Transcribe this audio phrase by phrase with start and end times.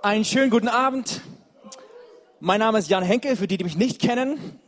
[0.00, 1.22] Einen schönen guten Abend.
[2.38, 4.60] Mein Name ist Jan Henkel, für die, die mich nicht kennen.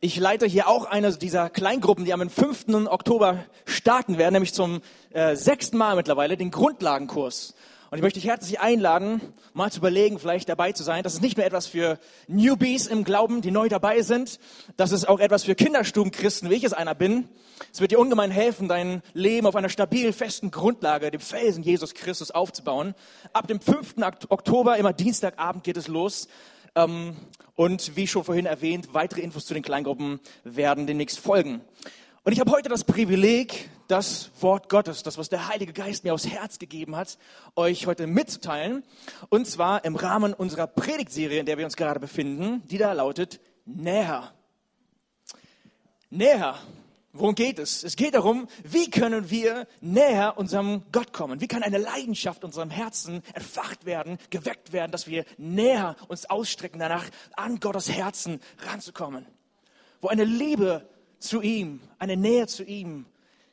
[0.00, 2.86] Ich leite hier auch eine dieser Kleingruppen, die am 5.
[2.86, 4.80] Oktober starten werden, nämlich zum
[5.10, 7.54] äh, sechsten Mal mittlerweile, den Grundlagenkurs.
[7.90, 9.22] Und ich möchte dich herzlich einladen,
[9.54, 11.02] mal zu überlegen, vielleicht dabei zu sein.
[11.02, 14.40] Das ist nicht mehr etwas für Newbies im Glauben, die neu dabei sind.
[14.76, 17.28] Das ist auch etwas für Kinderstubenchristen, wie ich es einer bin.
[17.72, 21.94] Es wird dir ungemein helfen, dein Leben auf einer stabilen, festen Grundlage, dem Felsen Jesus
[21.94, 22.94] Christus aufzubauen.
[23.32, 23.94] Ab dem 5.
[24.28, 26.28] Oktober, immer Dienstagabend geht es los.
[26.74, 27.16] Ähm,
[27.54, 31.62] und wie schon vorhin erwähnt, weitere Infos zu den Kleingruppen werden demnächst folgen.
[32.28, 36.12] Und ich habe heute das Privileg, das Wort Gottes, das, was der Heilige Geist mir
[36.12, 37.16] aufs Herz gegeben hat,
[37.56, 38.84] euch heute mitzuteilen.
[39.30, 43.40] Und zwar im Rahmen unserer Predigtserie, in der wir uns gerade befinden, die da lautet
[43.64, 44.34] Näher.
[46.10, 46.58] Näher.
[47.14, 47.82] Worum geht es?
[47.82, 51.40] Es geht darum, wie können wir näher unserem Gott kommen?
[51.40, 56.78] Wie kann eine Leidenschaft unserem Herzen entfacht werden, geweckt werden, dass wir näher uns ausstrecken
[56.78, 57.06] danach,
[57.36, 59.24] an Gottes Herzen ranzukommen?
[60.02, 60.86] Wo eine Liebe
[61.18, 63.06] zu ihm, eine Nähe zu ihm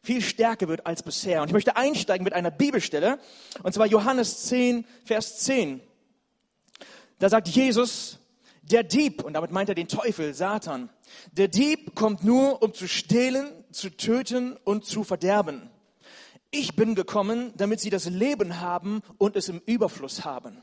[0.05, 1.41] viel stärker wird als bisher.
[1.41, 3.19] Und ich möchte einsteigen mit einer Bibelstelle,
[3.63, 5.81] und zwar Johannes 10, Vers 10.
[7.19, 8.19] Da sagt Jesus,
[8.61, 10.89] der Dieb, und damit meint er den Teufel, Satan,
[11.31, 15.69] der Dieb kommt nur, um zu stehlen, zu töten und zu verderben.
[16.51, 20.57] Ich bin gekommen, damit sie das Leben haben und es im Überfluss haben.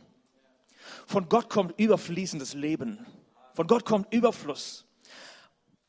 [1.07, 3.05] Von Gott kommt überfließendes Leben.
[3.55, 4.87] Von Gott kommt Überfluss.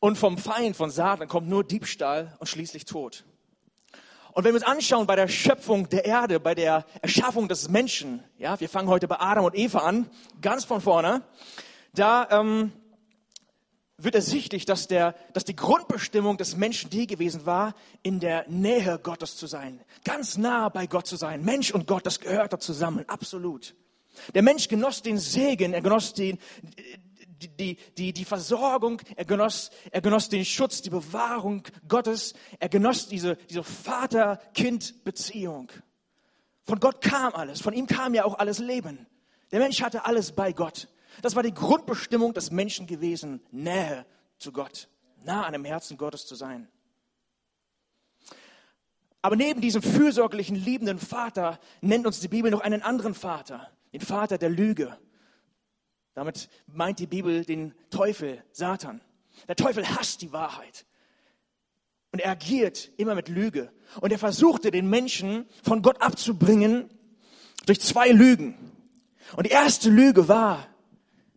[0.03, 3.23] Und vom Feind, von Satan, kommt nur Diebstahl und schließlich Tod.
[4.33, 8.21] Und wenn wir uns anschauen bei der Schöpfung der Erde, bei der Erschaffung des Menschen,
[8.37, 10.09] ja, wir fangen heute bei Adam und Eva an,
[10.41, 11.21] ganz von vorne,
[11.93, 12.73] da ähm,
[13.97, 18.99] wird ersichtlich, dass, der, dass die Grundbestimmung des Menschen die gewesen war, in der Nähe
[19.01, 21.45] Gottes zu sein, ganz nah bei Gott zu sein.
[21.45, 23.73] Mensch und Gott, das gehört da zusammen, absolut.
[24.35, 26.39] Der Mensch genoss den Segen, er genoss den,
[27.49, 33.08] die, die, die Versorgung, er genoss, er genoss den Schutz, die Bewahrung Gottes, er genoss
[33.08, 35.71] diese, diese Vater-Kind-Beziehung.
[36.64, 39.05] Von Gott kam alles, von ihm kam ja auch alles Leben.
[39.52, 40.87] Der Mensch hatte alles bei Gott.
[41.21, 44.05] Das war die Grundbestimmung des Menschen gewesen, Nähe
[44.37, 44.89] zu Gott,
[45.23, 46.67] nah an dem Herzen Gottes zu sein.
[49.21, 54.02] Aber neben diesem fürsorglichen, liebenden Vater nennt uns die Bibel noch einen anderen Vater, den
[54.02, 54.98] Vater der Lüge,
[56.13, 59.01] damit meint die Bibel den Teufel, Satan.
[59.47, 60.85] Der Teufel hasst die Wahrheit.
[62.11, 63.71] Und er agiert immer mit Lüge.
[63.99, 66.89] Und er versuchte den Menschen von Gott abzubringen
[67.65, 68.71] durch zwei Lügen.
[69.35, 70.67] Und die erste Lüge war,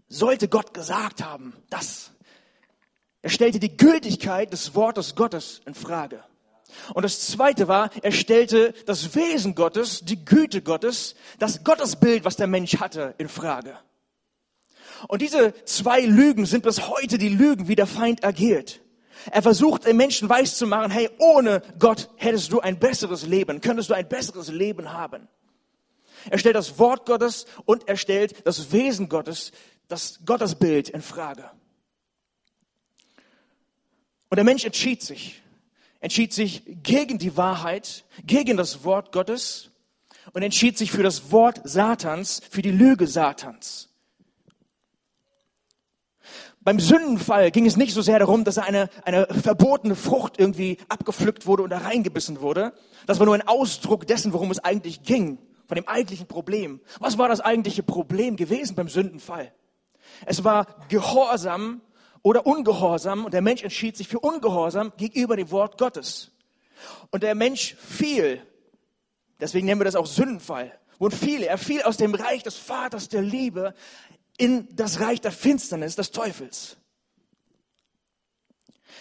[0.08, 2.12] sollte Gott gesagt haben, das.
[3.22, 6.22] Er stellte die Gültigkeit des Wortes Gottes in Frage.
[6.94, 12.36] Und das zweite war, er stellte das Wesen Gottes, die Güte Gottes, das Gottesbild, was
[12.36, 13.78] der Mensch hatte, in Frage.
[15.08, 18.80] Und diese zwei Lügen sind bis heute die Lügen, wie der Feind agiert.
[19.30, 23.94] Er versucht den Menschen weiszumachen, hey, ohne Gott hättest du ein besseres Leben, könntest du
[23.94, 25.28] ein besseres Leben haben.
[26.30, 29.52] Er stellt das Wort Gottes und er stellt das Wesen Gottes,
[29.88, 31.50] das Gottesbild in Frage.
[34.28, 35.42] Und der Mensch entschied sich,
[36.00, 39.70] entschied sich gegen die Wahrheit, gegen das Wort Gottes
[40.32, 43.88] und entschied sich für das Wort Satans, für die Lüge Satans.
[46.66, 51.46] Beim Sündenfall ging es nicht so sehr darum, dass eine, eine verbotene Frucht irgendwie abgepflückt
[51.46, 52.72] wurde und da reingebissen wurde.
[53.06, 55.38] Das war nur ein Ausdruck dessen, worum es eigentlich ging,
[55.68, 56.80] von dem eigentlichen Problem.
[56.98, 59.52] Was war das eigentliche Problem gewesen beim Sündenfall?
[60.24, 61.82] Es war Gehorsam
[62.22, 66.32] oder Ungehorsam und der Mensch entschied sich für Ungehorsam gegenüber dem Wort Gottes.
[67.12, 68.42] Und der Mensch fiel,
[69.40, 73.08] deswegen nennen wir das auch Sündenfall, und fiel, er fiel aus dem Reich des Vaters
[73.08, 73.74] der Liebe
[74.38, 76.76] in das Reich der Finsternis des Teufels.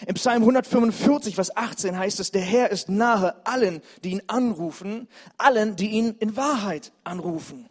[0.06, 5.08] Im Psalm 145, Vers 18 heißt es, der Herr ist nahe allen, die ihn anrufen,
[5.38, 7.68] allen, die ihn in Wahrheit anrufen.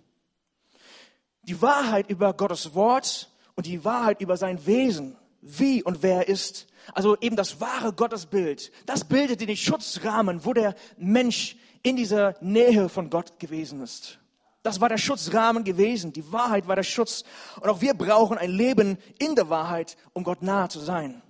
[1.44, 6.28] Die Wahrheit über Gottes Wort und die Wahrheit über sein Wesen, wie und wer er
[6.28, 6.66] ist.
[6.94, 8.72] Also eben das wahre Gottesbild.
[8.88, 14.20] Das bildet den Schutzrahmen, wo der Mensch in dieser Nähe von Gott gewesen ist.
[14.66, 16.12] Das war der Schutzrahmen gewesen.
[16.12, 17.23] Die Wahrheit war der Schutz.
[17.62, 21.22] Und auch wir brauchen ein Leben in der Wahrheit, um Gott nahe zu sein.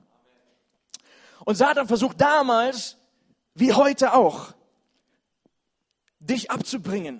[1.43, 2.95] Und Satan versucht damals,
[3.53, 4.53] wie heute auch,
[6.21, 7.19] dich abzubringen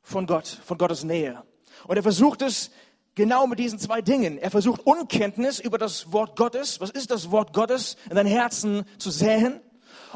[0.00, 1.42] von Gott, von Gottes Nähe.
[1.88, 2.70] Und er versucht es
[3.16, 4.38] genau mit diesen zwei Dingen.
[4.38, 8.84] Er versucht Unkenntnis über das Wort Gottes, was ist das Wort Gottes, in dein Herzen
[8.98, 9.60] zu säen.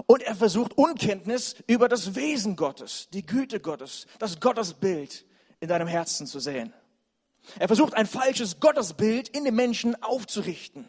[0.07, 5.27] Und er versucht Unkenntnis über das Wesen Gottes, die Güte Gottes, das Gottesbild
[5.63, 6.75] in deinem Herzen zu sehen.
[7.59, 10.89] Er versucht ein falsches Gottesbild in den Menschen aufzurichten.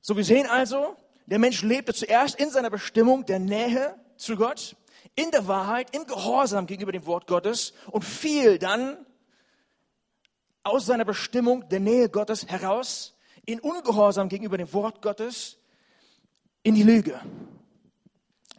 [0.00, 0.96] So wir sehen also,
[1.26, 4.76] der Mensch lebte zuerst in seiner Bestimmung der Nähe zu Gott,
[5.14, 8.96] in der Wahrheit, im Gehorsam gegenüber dem Wort Gottes und fiel dann
[10.62, 13.14] aus seiner Bestimmung der Nähe Gottes heraus
[13.44, 15.58] in Ungehorsam gegenüber dem Wort Gottes
[16.62, 17.20] in die Lüge.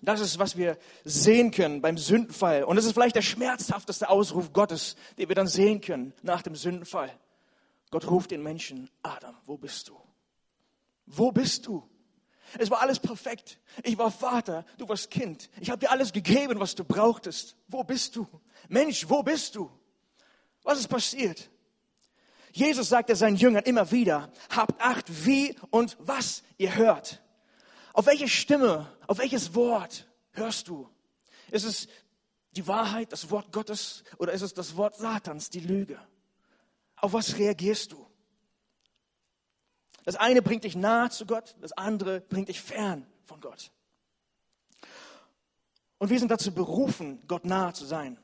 [0.05, 2.63] Das ist, was wir sehen können beim Sündenfall.
[2.63, 6.55] Und das ist vielleicht der schmerzhafteste Ausruf Gottes, den wir dann sehen können nach dem
[6.55, 7.11] Sündenfall.
[7.91, 9.97] Gott ruft den Menschen, Adam, wo bist du?
[11.05, 11.87] Wo bist du?
[12.57, 13.59] Es war alles perfekt.
[13.83, 15.49] Ich war Vater, du warst Kind.
[15.59, 17.55] Ich habe dir alles gegeben, was du brauchtest.
[17.67, 18.27] Wo bist du?
[18.69, 19.69] Mensch, wo bist du?
[20.63, 21.49] Was ist passiert?
[22.51, 27.21] Jesus sagte seinen Jüngern immer wieder, habt Acht, wie und was ihr hört.
[27.95, 30.89] Auf welche Stimme, auf welches Wort hörst du?
[31.49, 31.87] Ist es
[32.51, 35.97] die Wahrheit, das Wort Gottes oder ist es das Wort Satans, die Lüge?
[36.97, 38.05] Auf was reagierst du?
[40.03, 43.71] Das eine bringt dich nahe zu Gott, das andere bringt dich fern von Gott.
[45.97, 48.19] Und wir sind dazu berufen, Gott nahe zu sein.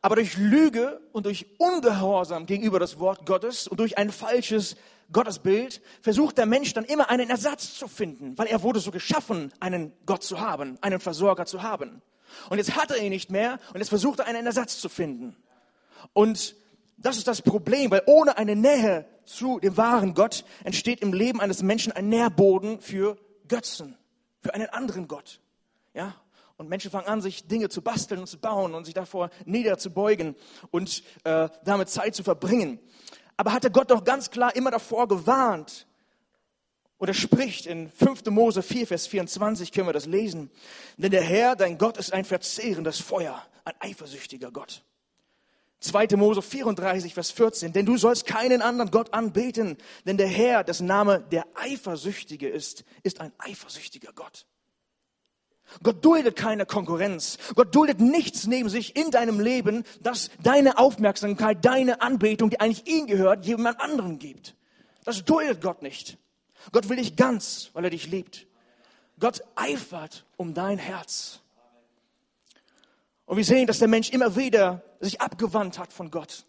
[0.00, 4.76] Aber durch Lüge und durch Ungehorsam gegenüber das Wort Gottes und durch ein falsches
[5.10, 9.52] Gottesbild versucht der Mensch dann immer einen Ersatz zu finden, weil er wurde so geschaffen,
[9.60, 12.02] einen Gott zu haben, einen Versorger zu haben.
[12.48, 15.36] Und jetzt hat er ihn nicht mehr und jetzt versucht er einen Ersatz zu finden.
[16.12, 16.56] Und
[16.96, 21.40] das ist das Problem, weil ohne eine Nähe zu dem wahren Gott entsteht im Leben
[21.40, 23.16] eines Menschen ein Nährboden für
[23.48, 23.96] Götzen,
[24.40, 25.40] für einen anderen Gott.
[25.94, 26.14] Ja?
[26.56, 30.36] Und Menschen fangen an, sich Dinge zu basteln und zu bauen und sich davor niederzubeugen
[30.70, 32.78] und äh, damit Zeit zu verbringen.
[33.36, 35.86] Aber hatte Gott doch ganz klar immer davor gewarnt.
[36.98, 38.26] Oder spricht in 5.
[38.26, 40.50] Mose 4, Vers 24 können wir das lesen.
[40.96, 44.84] Denn der Herr, dein Gott, ist ein verzehrendes Feuer, ein eifersüchtiger Gott.
[45.80, 46.16] 2.
[46.16, 47.72] Mose 34, Vers 14.
[47.72, 49.76] Denn du sollst keinen anderen Gott anbeten,
[50.06, 54.46] denn der Herr, dessen Name der Eifersüchtige ist, ist ein eifersüchtiger Gott.
[55.82, 57.38] Gott duldet keine Konkurrenz.
[57.54, 62.86] Gott duldet nichts neben sich in deinem Leben, das deine Aufmerksamkeit, deine Anbetung, die eigentlich
[62.86, 64.54] ihm gehört, jemand anderen gibt.
[65.04, 66.18] Das duldet Gott nicht.
[66.70, 68.46] Gott will dich ganz, weil er dich liebt.
[69.18, 71.40] Gott eifert um dein Herz.
[73.24, 76.44] Und wir sehen, dass der Mensch immer wieder sich abgewandt hat von Gott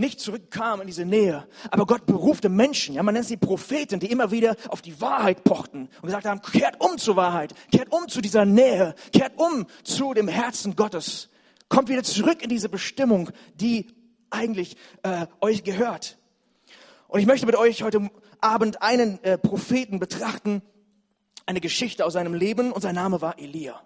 [0.00, 1.46] nicht zurückkam in diese Nähe.
[1.70, 5.44] Aber Gott berufte Menschen, ja, man nennt sie Propheten, die immer wieder auf die Wahrheit
[5.44, 9.66] pochten und gesagt haben, kehrt um zur Wahrheit, kehrt um zu dieser Nähe, kehrt um
[9.84, 11.28] zu dem Herzen Gottes,
[11.68, 13.86] kommt wieder zurück in diese Bestimmung, die
[14.30, 16.18] eigentlich äh, euch gehört.
[17.08, 18.10] Und ich möchte mit euch heute
[18.40, 20.62] Abend einen äh, Propheten betrachten,
[21.46, 23.80] eine Geschichte aus seinem Leben und sein Name war Elia.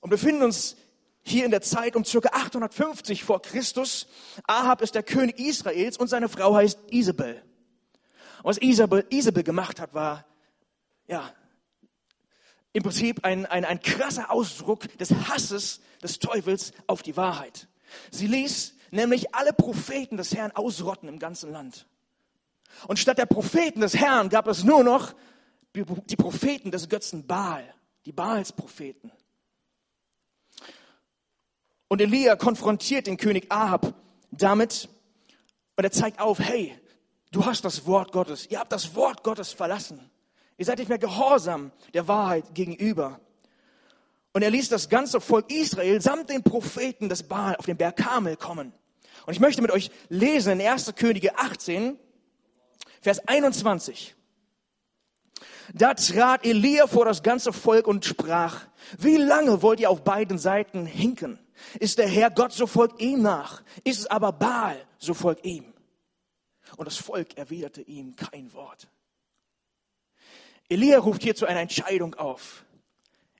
[0.00, 0.76] Und befinden uns
[1.26, 4.06] hier in der Zeit um circa 850 vor Christus.
[4.46, 7.42] Ahab ist der König Israels und seine Frau heißt Isabel.
[8.42, 10.26] Und was Isabel, Isabel gemacht hat, war,
[11.06, 11.32] ja,
[12.74, 17.68] im Prinzip ein, ein, ein krasser Ausdruck des Hasses des Teufels auf die Wahrheit.
[18.10, 21.86] Sie ließ nämlich alle Propheten des Herrn ausrotten im ganzen Land.
[22.86, 25.14] Und statt der Propheten des Herrn gab es nur noch
[25.74, 27.64] die Propheten des Götzen Baal,
[28.04, 29.12] die Baalspropheten.
[31.88, 33.94] Und Elia konfrontiert den König Ahab
[34.30, 34.88] damit
[35.76, 36.76] und er zeigt auf, hey,
[37.30, 40.10] du hast das Wort Gottes, ihr habt das Wort Gottes verlassen.
[40.56, 43.20] Ihr seid nicht mehr gehorsam der Wahrheit gegenüber.
[44.32, 47.96] Und er ließ das ganze Volk Israel samt den Propheten des Baal auf den Berg
[47.96, 48.72] Kamel kommen.
[49.26, 50.92] Und ich möchte mit euch lesen in 1.
[50.96, 51.98] Könige 18,
[53.00, 54.14] Vers 21.
[55.72, 58.66] Da trat Elia vor das ganze Volk und sprach,
[58.98, 61.38] wie lange wollt ihr auf beiden Seiten hinken?
[61.80, 63.62] Ist der Herr Gott, so folgt ihm nach.
[63.84, 65.72] Ist es aber Baal, so folgt ihm.
[66.76, 68.88] Und das Volk erwiderte ihm kein Wort.
[70.68, 72.64] Elia ruft hier zu einer Entscheidung auf.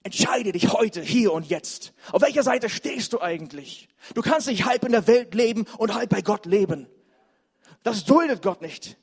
[0.02, 1.94] Entscheide dich heute, hier und jetzt.
[2.12, 3.88] Auf welcher Seite stehst du eigentlich?
[4.14, 6.86] Du kannst nicht halb in der Welt leben und halb bei Gott leben.
[7.82, 8.98] Das duldet Gott nicht.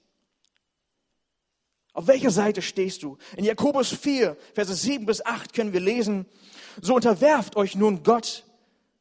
[1.93, 3.17] Auf welcher Seite stehst du?
[3.35, 6.25] In Jakobus 4, Verse 7 bis 8 können wir lesen,
[6.81, 8.45] so unterwerft euch nun Gott,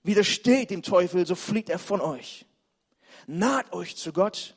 [0.02, 2.46] widersteht dem Teufel, so flieht er von euch.
[3.26, 4.56] Naht euch zu Gott,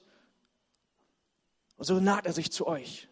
[1.77, 3.07] und so naht er sich zu euch.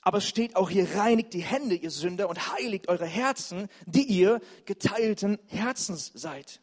[0.00, 4.04] Aber es steht auch hier, reinigt die Hände, ihr Sünder, und heiligt eure Herzen, die
[4.04, 6.60] ihr geteilten Herzens seid.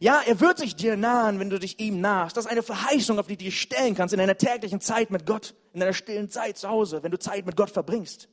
[0.00, 2.36] Ja, er wird sich dir nahen, wenn du dich ihm nahst.
[2.36, 5.26] Das ist eine Verheißung, auf die du dich stellen kannst in deiner täglichen Zeit mit
[5.26, 8.28] Gott, in deiner stillen Zeit zu Hause, wenn du Zeit mit Gott verbringst.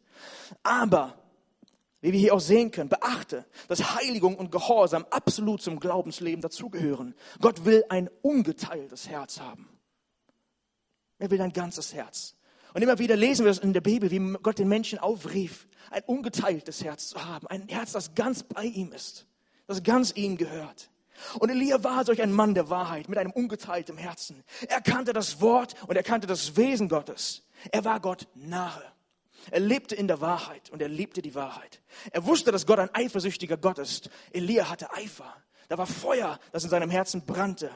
[0.64, 1.18] Aber
[2.02, 7.16] wie wir hier auch sehen können, beachte, dass Heiligung und Gehorsam absolut zum Glaubensleben dazugehören.
[7.40, 9.70] Gott will ein ungeteiltes Herz haben.
[11.20, 12.36] Er will ein ganzes Herz.
[12.74, 16.04] Und immer wieder lesen wir das in der Bibel, wie Gott den Menschen aufrief, ein
[16.06, 17.46] ungeteiltes Herz zu haben.
[17.48, 19.28] Ein Herz, das ganz bei ihm ist,
[19.68, 20.90] das ganz ihm gehört.
[21.40, 24.44] Und Elia war solch ein Mann der Wahrheit mit einem ungeteilten Herzen.
[24.68, 27.44] Er kannte das Wort und er kannte das Wesen Gottes.
[27.72, 28.84] Er war Gott nahe.
[29.50, 31.82] Er lebte in der Wahrheit und er liebte die Wahrheit.
[32.12, 34.10] Er wusste, dass Gott ein eifersüchtiger Gott ist.
[34.32, 35.36] Elia hatte Eifer.
[35.68, 37.72] Da war Feuer, das in seinem Herzen brannte.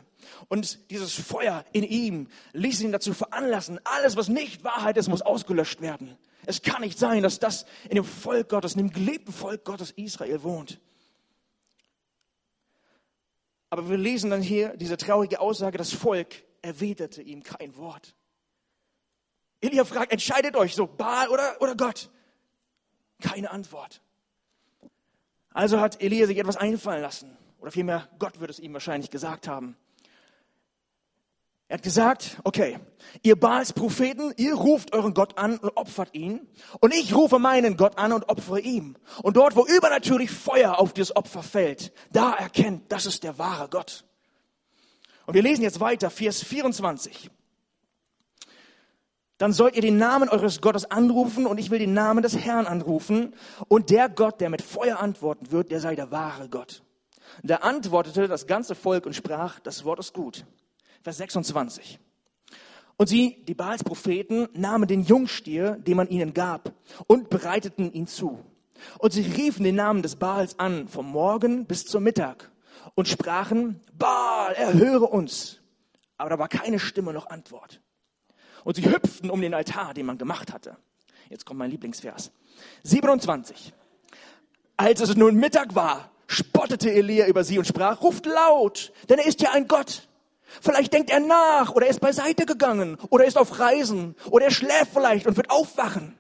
[0.50, 5.22] Und dieses Feuer in ihm ließ ihn dazu veranlassen, alles, was nicht Wahrheit ist, muss
[5.22, 6.18] ausgelöscht werden.
[6.46, 9.92] Es kann nicht sein, dass das in dem Volk Gottes, in dem gelebten Volk Gottes
[9.92, 10.82] Israel wohnt.
[13.70, 18.16] Aber wir lesen dann hier diese traurige Aussage, das Volk erwiderte ihm kein Wort.
[19.62, 22.10] Elia fragt, entscheidet euch so, Baal oder, oder Gott?
[23.22, 24.02] Keine Antwort.
[25.52, 27.38] Also hat Elia sich etwas einfallen lassen.
[27.60, 29.78] Oder vielmehr, Gott wird es ihm wahrscheinlich gesagt haben.
[31.68, 32.80] Er hat gesagt, okay,
[33.24, 36.48] ihr Baals Propheten, ihr ruft euren Gott an und opfert ihn.
[36.80, 38.98] Und ich rufe meinen Gott an und opfere ihm.
[39.24, 43.68] Und dort, wo übernatürlich Feuer auf dieses Opfer fällt, da erkennt, das ist der wahre
[43.70, 44.06] Gott.
[45.26, 47.32] Und wir lesen jetzt weiter, Vers 24
[49.38, 52.68] dann sollt ihr den Namen eures Gottes anrufen und ich will den Namen des Herrn
[52.68, 53.36] anrufen.
[53.68, 56.84] Und der Gott, der mit Feuer antworten wird, der sei der wahre Gott.
[57.44, 60.46] Da antwortete das ganze Volk und sprach, das Wort ist gut.
[61.06, 62.00] Vers 26.
[62.98, 66.74] Und sie, die Baals Propheten, nahmen den Jungstier, den man ihnen gab,
[67.06, 68.44] und bereiteten ihn zu.
[68.98, 72.50] Und sie riefen den Namen des Baals an, vom Morgen bis zum Mittag,
[72.96, 75.60] und sprachen, Baal, erhöre uns.
[76.18, 77.82] Aber da war keine Stimme noch Antwort.
[78.64, 80.76] Und sie hüpften um den Altar, den man gemacht hatte.
[81.30, 82.32] Jetzt kommt mein Lieblingsvers.
[82.82, 83.74] 27.
[84.76, 89.28] Als es nun Mittag war, spottete Elia über sie und sprach, ruft laut, denn er
[89.28, 90.10] ist ja ein Gott.
[90.62, 94.46] Vielleicht denkt er nach oder er ist beiseite gegangen oder er ist auf Reisen oder
[94.46, 96.18] er schläft vielleicht und wird aufwachen.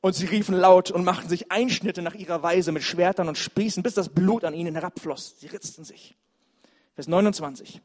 [0.00, 3.84] Und sie riefen laut und machten sich Einschnitte nach ihrer Weise mit Schwertern und Spießen,
[3.84, 5.36] bis das Blut an ihnen herabfloss.
[5.38, 6.16] Sie ritzten sich.
[6.94, 7.80] Vers 29.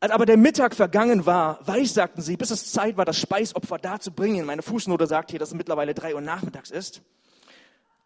[0.00, 4.44] Als aber der Mittag vergangen war, weissagten sie, bis es Zeit war, das Speisopfer darzubringen.
[4.44, 7.02] Meine Fußnote sagt hier, dass es mittlerweile drei Uhr nachmittags ist.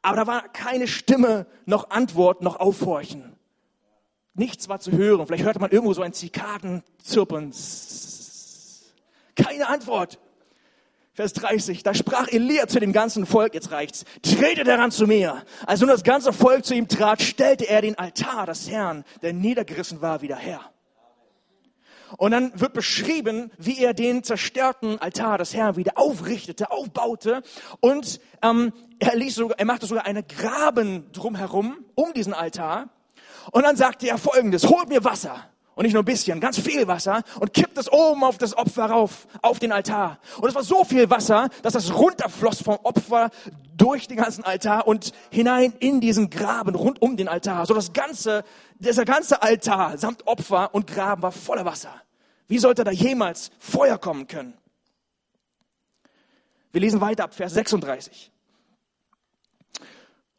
[0.03, 3.37] Aber da war keine Stimme, noch Antwort, noch Aufhorchen.
[4.35, 5.27] Nichts war zu hören.
[5.27, 7.53] Vielleicht hörte man irgendwo so ein Zikadenzirpen.
[9.35, 10.19] Keine Antwort.
[11.13, 15.45] Vers 30, da sprach Elia zu dem ganzen Volk, jetzt reicht's, tretet heran zu mir.
[15.67, 19.33] Als nun das ganze Volk zu ihm trat, stellte er den Altar des Herrn, der
[19.33, 20.61] niedergerissen war, wieder her.
[22.17, 27.43] Und dann wird beschrieben, wie er den zerstörten Altar des Herrn wieder aufrichtete, aufbaute.
[27.81, 32.89] Und ähm, er, ließ sogar, er machte sogar einen Graben drumherum, um diesen Altar.
[33.53, 35.45] Und dann sagte er folgendes, holt mir Wasser.
[35.75, 38.87] Und nicht nur ein bisschen, ganz viel Wasser und kippt es oben auf das Opfer
[38.87, 40.19] rauf, auf den Altar.
[40.39, 43.31] Und es war so viel Wasser, dass das runterfloss vom Opfer
[43.79, 47.65] durch den ganzen Altar und hinein in diesen Graben rund um den Altar.
[47.65, 48.45] So das ganze,
[48.79, 51.95] dieser ganze Altar samt Opfer und Graben war voller Wasser.
[52.47, 54.55] Wie sollte da jemals Feuer kommen können?
[56.73, 58.31] Wir lesen weiter ab Vers 36.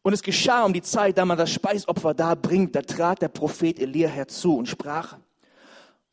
[0.02, 3.28] Und es geschah um die Zeit, da man das Speisopfer da bringt, da trat der
[3.28, 5.16] Prophet Elia herzu und sprach,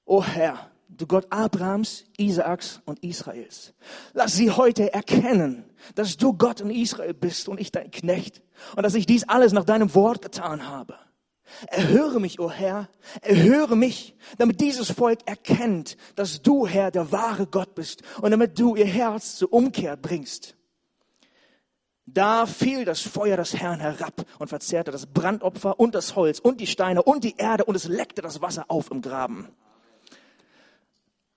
[0.05, 3.73] O Herr, du Gott Abrahams, Isaaks und Israels,
[4.13, 5.63] lass sie heute erkennen,
[5.95, 8.43] dass du Gott in Israel bist und ich dein Knecht
[8.75, 10.95] und dass ich dies alles nach deinem Wort getan habe.
[11.67, 12.89] Erhöre mich, o oh Herr,
[13.21, 18.59] erhöre mich, damit dieses Volk erkennt, dass du, Herr, der wahre Gott bist und damit
[18.59, 20.55] du ihr Herz zur Umkehr bringst.
[22.13, 26.59] Da fiel das Feuer des Herrn herab und verzehrte das Brandopfer und das Holz und
[26.59, 29.47] die Steine und die Erde und es leckte das Wasser auf im Graben.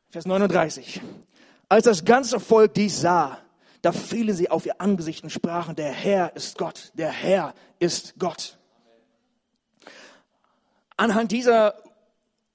[0.08, 1.02] Vers 39.
[1.68, 3.38] Als das ganze Volk dies sah,
[3.82, 8.14] da fielen sie auf ihr Angesicht und sprachen, der Herr ist Gott, der Herr ist
[8.18, 8.58] Gott.
[10.96, 11.74] Anhand dieser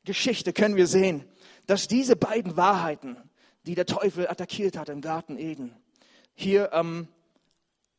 [0.06, 1.24] Geschichte können wir sehen,
[1.68, 3.18] dass diese beiden Wahrheiten,
[3.66, 5.76] die der Teufel attackiert hat im Garten Eden,
[6.34, 7.10] hier ähm,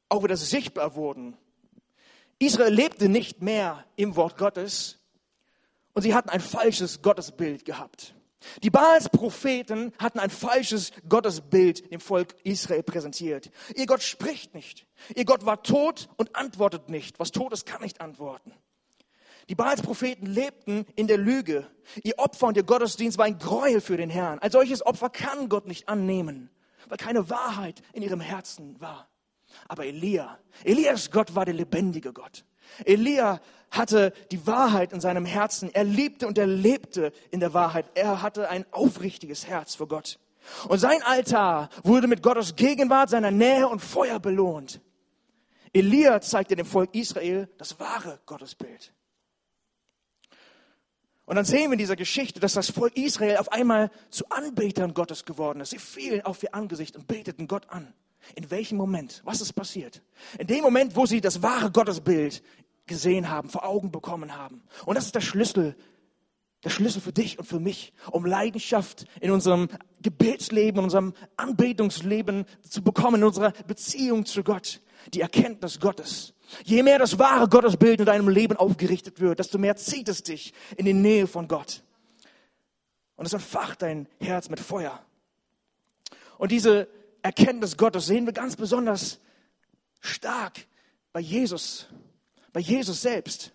[0.08, 1.36] auch wieder sichtbar wurden.
[2.38, 4.98] Israel lebte nicht mehr im Wort Gottes
[5.92, 8.14] und sie hatten ein falsches Gottesbild gehabt.
[8.62, 13.50] Die Baals Propheten hatten ein falsches Gottesbild dem Volk Israel präsentiert.
[13.74, 14.86] Ihr Gott spricht nicht.
[15.16, 17.18] Ihr Gott war tot und antwortet nicht.
[17.18, 18.52] Was tot ist, kann nicht antworten.
[19.48, 21.66] Die Baals Propheten lebten in der Lüge.
[22.04, 24.38] Ihr Opfer und ihr Gottesdienst war ein Gräuel für den Herrn.
[24.38, 26.50] Ein solches Opfer kann Gott nicht annehmen,
[26.86, 29.08] weil keine Wahrheit in ihrem Herzen war.
[29.68, 32.44] Aber Elia, Elias Gott war der lebendige Gott.
[32.84, 33.40] Elia
[33.70, 35.74] hatte die Wahrheit in seinem Herzen.
[35.74, 37.86] Er liebte und er lebte in der Wahrheit.
[37.94, 40.18] Er hatte ein aufrichtiges Herz vor Gott.
[40.68, 44.80] Und sein Altar wurde mit Gottes Gegenwart, seiner Nähe und Feuer belohnt.
[45.72, 48.94] Elia zeigte dem Volk Israel das wahre Gottesbild.
[51.26, 54.94] Und dann sehen wir in dieser Geschichte, dass das Volk Israel auf einmal zu Anbetern
[54.94, 55.70] Gottes geworden ist.
[55.70, 57.92] Sie fielen auf ihr Angesicht und beteten Gott an.
[58.34, 59.22] In welchem Moment?
[59.24, 60.02] Was ist passiert?
[60.38, 62.42] In dem Moment, wo sie das wahre Gottesbild
[62.86, 64.62] gesehen haben, vor Augen bekommen haben.
[64.86, 65.76] Und das ist der Schlüssel,
[66.64, 69.68] der Schlüssel für dich und für mich, um Leidenschaft in unserem
[70.02, 74.80] Gebetsleben, in unserem Anbetungsleben zu bekommen, in unserer Beziehung zu Gott.
[75.14, 76.34] Die Erkenntnis Gottes.
[76.64, 80.52] Je mehr das wahre Gottesbild in deinem Leben aufgerichtet wird, desto mehr zieht es dich
[80.76, 81.84] in die Nähe von Gott.
[83.16, 85.00] Und es entfacht dein Herz mit Feuer.
[86.38, 86.88] Und diese
[87.22, 89.18] Erkenntnis Gottes sehen wir ganz besonders
[90.00, 90.66] stark
[91.12, 91.86] bei Jesus,
[92.52, 93.52] bei Jesus selbst.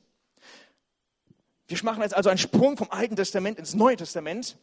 [1.67, 4.57] Wir machen jetzt also einen Sprung vom Alten Testament ins Neue Testament.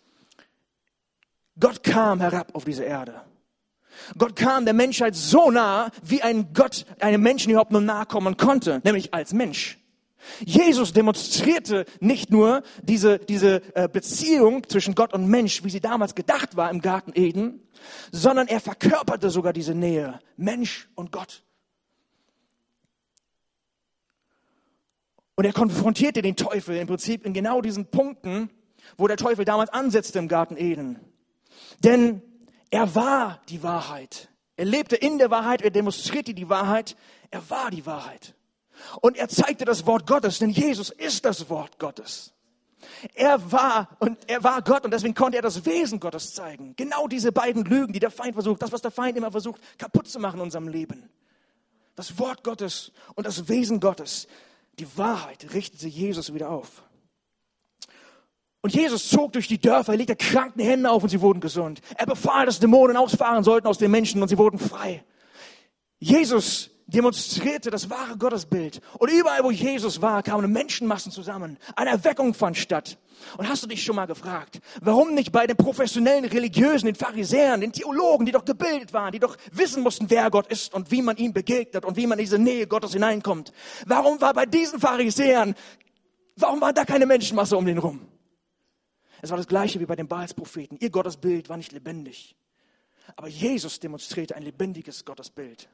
[1.59, 3.23] Gott kam herab auf diese Erde.
[4.16, 8.37] Gott kam der Menschheit so nah, wie ein Gott einem Menschen überhaupt nur nahe kommen
[8.37, 9.79] konnte, nämlich als Mensch.
[10.44, 16.14] Jesus demonstrierte nicht nur diese, diese äh, Beziehung zwischen Gott und Mensch, wie sie damals
[16.14, 17.66] gedacht war im Garten Eden,
[18.12, 21.44] sondern er verkörperte sogar diese Nähe, Mensch und Gott.
[25.36, 28.50] Und er konfrontierte den Teufel im Prinzip in genau diesen Punkten,
[28.98, 30.98] wo der Teufel damals ansetzte im Garten Eden.
[31.82, 32.20] Denn
[32.70, 34.28] er war die Wahrheit.
[34.56, 36.96] Er lebte in der Wahrheit, er demonstrierte die Wahrheit,
[37.30, 38.34] er war die Wahrheit.
[39.00, 42.32] Und er zeigte das Wort Gottes, denn Jesus ist das Wort Gottes.
[43.14, 46.75] Er war und er war Gott und deswegen konnte er das Wesen Gottes zeigen.
[46.76, 50.08] Genau diese beiden Lügen, die der Feind versucht, das was der Feind immer versucht kaputt
[50.08, 51.08] zu machen in unserem Leben.
[51.94, 54.28] Das Wort Gottes und das Wesen Gottes,
[54.78, 56.82] die Wahrheit richtete Jesus wieder auf.
[58.62, 61.81] Und Jesus zog durch die Dörfer, er legte kranken Hände auf und sie wurden gesund.
[61.96, 65.05] Er befahl, dass Dämonen ausfahren sollten aus den Menschen und sie wurden frei.
[65.98, 68.81] Jesus demonstrierte das wahre Gottesbild.
[68.98, 71.59] Und überall, wo Jesus war, kamen Menschenmassen zusammen.
[71.76, 72.98] Eine Erweckung fand statt.
[73.37, 77.61] Und hast du dich schon mal gefragt, warum nicht bei den professionellen Religiösen, den Pharisäern,
[77.61, 81.03] den Theologen, die doch gebildet waren, die doch wissen mussten, wer Gott ist und wie
[81.03, 83.53] man ihm begegnet und wie man in diese Nähe Gottes hineinkommt?
[83.87, 85.55] Warum war bei diesen Pharisäern,
[86.37, 88.07] warum war da keine Menschenmasse um den rum?
[89.22, 90.79] Es war das gleiche wie bei den Baalspropheten.
[90.81, 92.37] Ihr Gottesbild war nicht lebendig.
[93.16, 95.68] Aber Jesus demonstrierte ein lebendiges Gottesbild.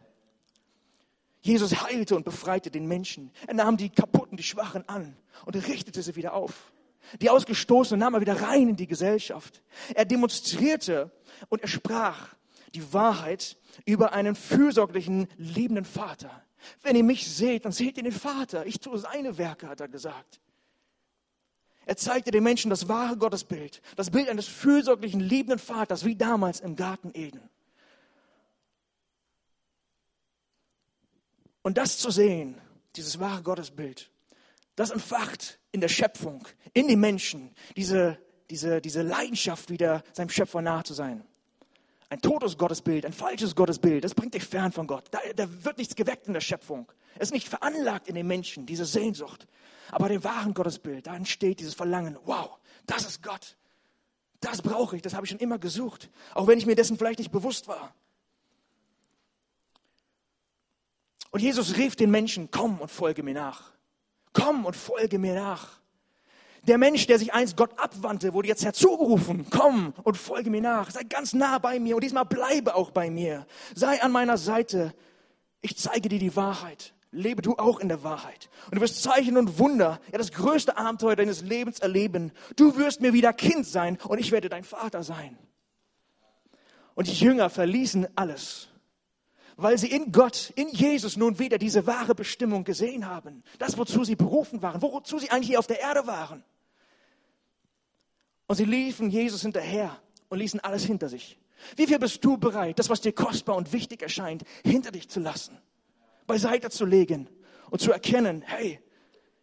[1.47, 3.31] Jesus heilte und befreite den Menschen.
[3.47, 6.73] Er nahm die Kaputten, die Schwachen an und richtete sie wieder auf.
[7.21, 9.63] Die Ausgestoßenen nahm er wieder rein in die Gesellschaft.
[9.95, 11.13] Er demonstrierte
[11.49, 12.35] und er sprach
[12.75, 16.43] die Wahrheit über einen fürsorglichen, liebenden Vater.
[16.83, 18.67] Wenn ihr mich seht, dann seht ihr den Vater.
[18.67, 20.41] Ich tue seine Werke, hat er gesagt.
[21.85, 26.59] Er zeigte den Menschen das wahre Gottesbild, das Bild eines fürsorglichen, liebenden Vaters, wie damals
[26.59, 27.49] im Garten Eden.
[31.67, 32.61] Und das zu sehen,
[32.95, 34.09] dieses wahre Gottesbild,
[34.77, 40.63] das entfacht in der Schöpfung, in den Menschen, diese, diese, diese Leidenschaft, wieder seinem Schöpfer
[40.63, 41.25] nahe zu sein.
[42.09, 45.07] Ein totes Gottesbild, ein falsches Gottesbild, das bringt dich fern von Gott.
[45.11, 46.87] Da, da wird nichts geweckt in der Schöpfung.
[47.17, 49.49] Es ist nicht veranlagt in den Menschen, diese Sehnsucht.
[49.91, 53.57] Aber dem wahren Gottesbild, da entsteht dieses Verlangen, wow, das ist Gott.
[54.39, 57.19] Das brauche ich, das habe ich schon immer gesucht, auch wenn ich mir dessen vielleicht
[57.19, 57.93] nicht bewusst war.
[61.31, 63.73] Und Jesus rief den Menschen, komm und folge mir nach.
[64.33, 65.81] Komm und folge mir nach.
[66.65, 69.47] Der Mensch, der sich einst Gott abwandte, wurde jetzt herzugerufen.
[69.51, 70.91] Komm und folge mir nach.
[70.91, 73.47] Sei ganz nah bei mir und diesmal bleibe auch bei mir.
[73.75, 74.95] Sei an meiner Seite.
[75.61, 78.51] Ich zeige dir die Wahrheit lebe du auch in der Wahrheit.
[78.67, 82.33] Und du wirst Zeichen und Wunder, ja das größte Abenteuer deines Lebens erleben.
[82.57, 85.39] Du wirst mir wieder Kind sein und ich werde dein Vater sein.
[86.95, 88.69] Und die Jünger verließen alles,
[89.57, 93.43] weil sie in Gott, in Jesus nun wieder diese wahre Bestimmung gesehen haben.
[93.59, 96.45] Das, wozu sie berufen waren, wozu sie eigentlich hier auf der Erde waren.
[98.47, 101.39] Und sie liefen Jesus hinterher und ließen alles hinter sich.
[101.77, 105.21] Wie viel bist du bereit, das, was dir kostbar und wichtig erscheint, hinter dich zu
[105.21, 105.59] lassen?
[106.27, 107.29] beiseite zu legen
[107.71, 108.81] und zu erkennen, hey,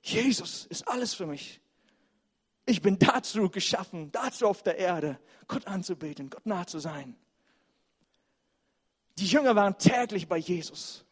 [0.02, 1.62] Jesus ist alles für mich.
[2.66, 7.16] Ich bin dazu geschaffen, dazu auf der Erde, Gott anzubeten, Gott nah zu sein.
[9.18, 11.06] Die Jünger waren täglich bei Jesus.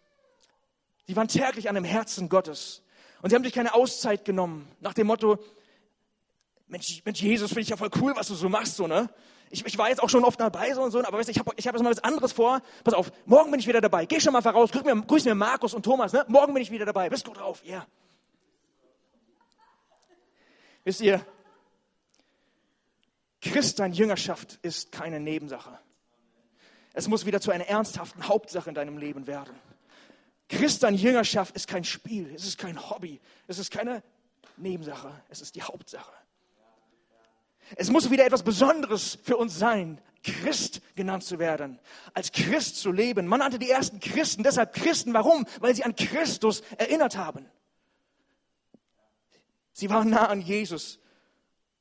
[1.07, 2.83] Die waren täglich an dem Herzen Gottes.
[3.21, 5.37] Und sie haben sich keine Auszeit genommen, nach dem Motto,
[6.67, 9.09] Mensch, Mensch Jesus, finde ich ja voll cool, was du so machst, so, ne?
[9.49, 11.51] Ich, ich war jetzt auch schon oft dabei, so und so, aber weißt ich habe
[11.57, 12.61] ich hab jetzt mal was anderes vor.
[12.85, 14.05] Pass auf, morgen bin ich wieder dabei.
[14.05, 16.25] Geh schon mal voraus, grüß mir, grüß mir Markus und Thomas, ne?
[16.29, 17.09] Morgen bin ich wieder dabei.
[17.09, 17.71] Bist gut drauf, ja.
[17.71, 17.87] Yeah.
[20.85, 21.25] Wisst ihr,
[23.41, 25.77] Christsein, Jüngerschaft ist keine Nebensache.
[26.93, 29.55] Es muss wieder zu einer ernsthaften Hauptsache in deinem Leben werden.
[30.49, 34.03] Christsein, Jüngerschaft ist kein Spiel, es ist kein Hobby, es ist keine
[34.57, 36.11] Nebensache, es ist die Hauptsache.
[37.77, 41.79] Es muss wieder etwas Besonderes für uns sein, Christ genannt zu werden,
[42.13, 43.27] als Christ zu leben.
[43.27, 45.13] Man nannte die ersten Christen deshalb Christen.
[45.13, 45.47] Warum?
[45.59, 47.49] Weil sie an Christus erinnert haben.
[49.73, 50.99] Sie waren nah an Jesus.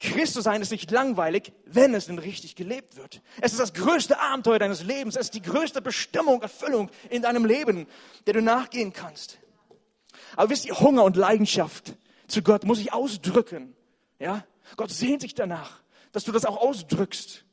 [0.00, 3.20] Christus sein ist nicht langweilig, wenn es denn richtig gelebt wird.
[3.42, 5.14] Es ist das größte Abenteuer deines Lebens.
[5.14, 7.86] Es ist die größte Bestimmung, Erfüllung in deinem Leben,
[8.26, 9.38] der du nachgehen kannst.
[10.36, 11.94] Aber wisst ihr, Hunger und Leidenschaft
[12.28, 13.76] zu Gott muss ich ausdrücken.
[14.18, 14.44] Ja?
[14.76, 15.82] Gott sehnt sich danach,
[16.12, 17.44] dass du das auch ausdrückst.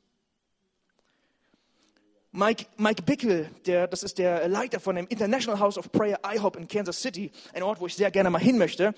[2.30, 6.56] Mike, Mike Bickel, der, das ist der Leiter von dem International House of Prayer IHOP
[6.56, 8.94] in Kansas City, ein Ort, wo ich sehr gerne mal hin möchte.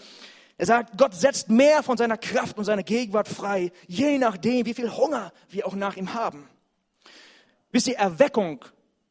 [0.61, 4.75] Er sagt, Gott setzt mehr von seiner Kraft und seiner Gegenwart frei, je nachdem, wie
[4.75, 6.51] viel Hunger wir auch nach ihm haben.
[7.73, 8.63] Wisst ihr, Erweckung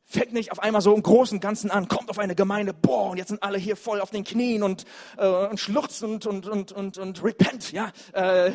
[0.06, 3.18] fängt nicht auf einmal so im Großen Ganzen an, kommt auf eine Gemeinde, boah, und
[3.18, 4.86] jetzt sind alle hier voll auf den Knien und,
[5.18, 8.52] äh, und schluchzen und, und, und, und, und repent, ja, äh,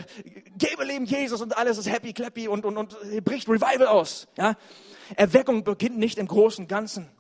[0.57, 4.55] gebe Leben Jesus und alles ist happy, clappy und, und, und bricht Revival aus, ja.
[5.17, 7.11] Erweckung beginnt nicht im Großen Ganzen.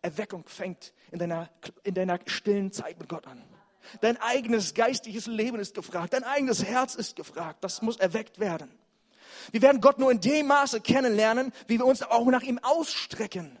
[0.00, 1.50] Erweckung fängt in deiner,
[1.82, 3.42] in deiner stillen Zeit mit Gott an.
[4.00, 6.12] Dein eigenes geistiges Leben ist gefragt.
[6.12, 7.62] Dein eigenes Herz ist gefragt.
[7.62, 8.70] Das muss erweckt werden.
[9.52, 13.58] Wir werden Gott nur in dem Maße kennenlernen, wie wir uns auch nach ihm ausstrecken,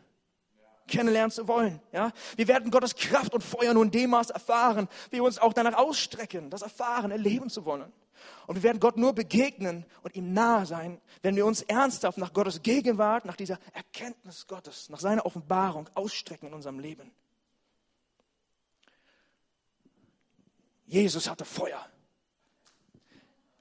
[0.86, 1.80] kennenlernen zu wollen.
[1.92, 2.12] Ja?
[2.36, 5.52] Wir werden Gottes Kraft und Feuer nur in dem Maße erfahren, wie wir uns auch
[5.52, 7.92] danach ausstrecken, das erfahren, erleben zu wollen.
[8.46, 12.32] Und wir werden Gott nur begegnen und ihm nahe sein, wenn wir uns ernsthaft nach
[12.32, 17.10] Gottes Gegenwart, nach dieser Erkenntnis Gottes, nach seiner Offenbarung ausstrecken in unserem Leben.
[20.94, 21.84] Jesus hatte Feuer.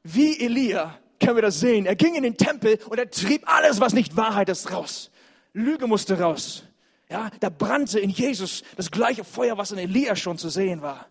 [0.04, 1.88] Wie Elia können wir das sehen.
[1.88, 5.10] Er ging in den Tempel und er trieb alles, was nicht Wahrheit ist, raus.
[5.54, 6.64] Lüge musste raus.
[7.10, 11.08] Ja, da brannte in Jesus das gleiche Feuer, was in Elia schon zu sehen war.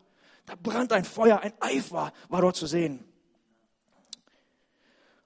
[0.46, 3.04] Da brannte ein Feuer, ein Eifer war dort zu sehen.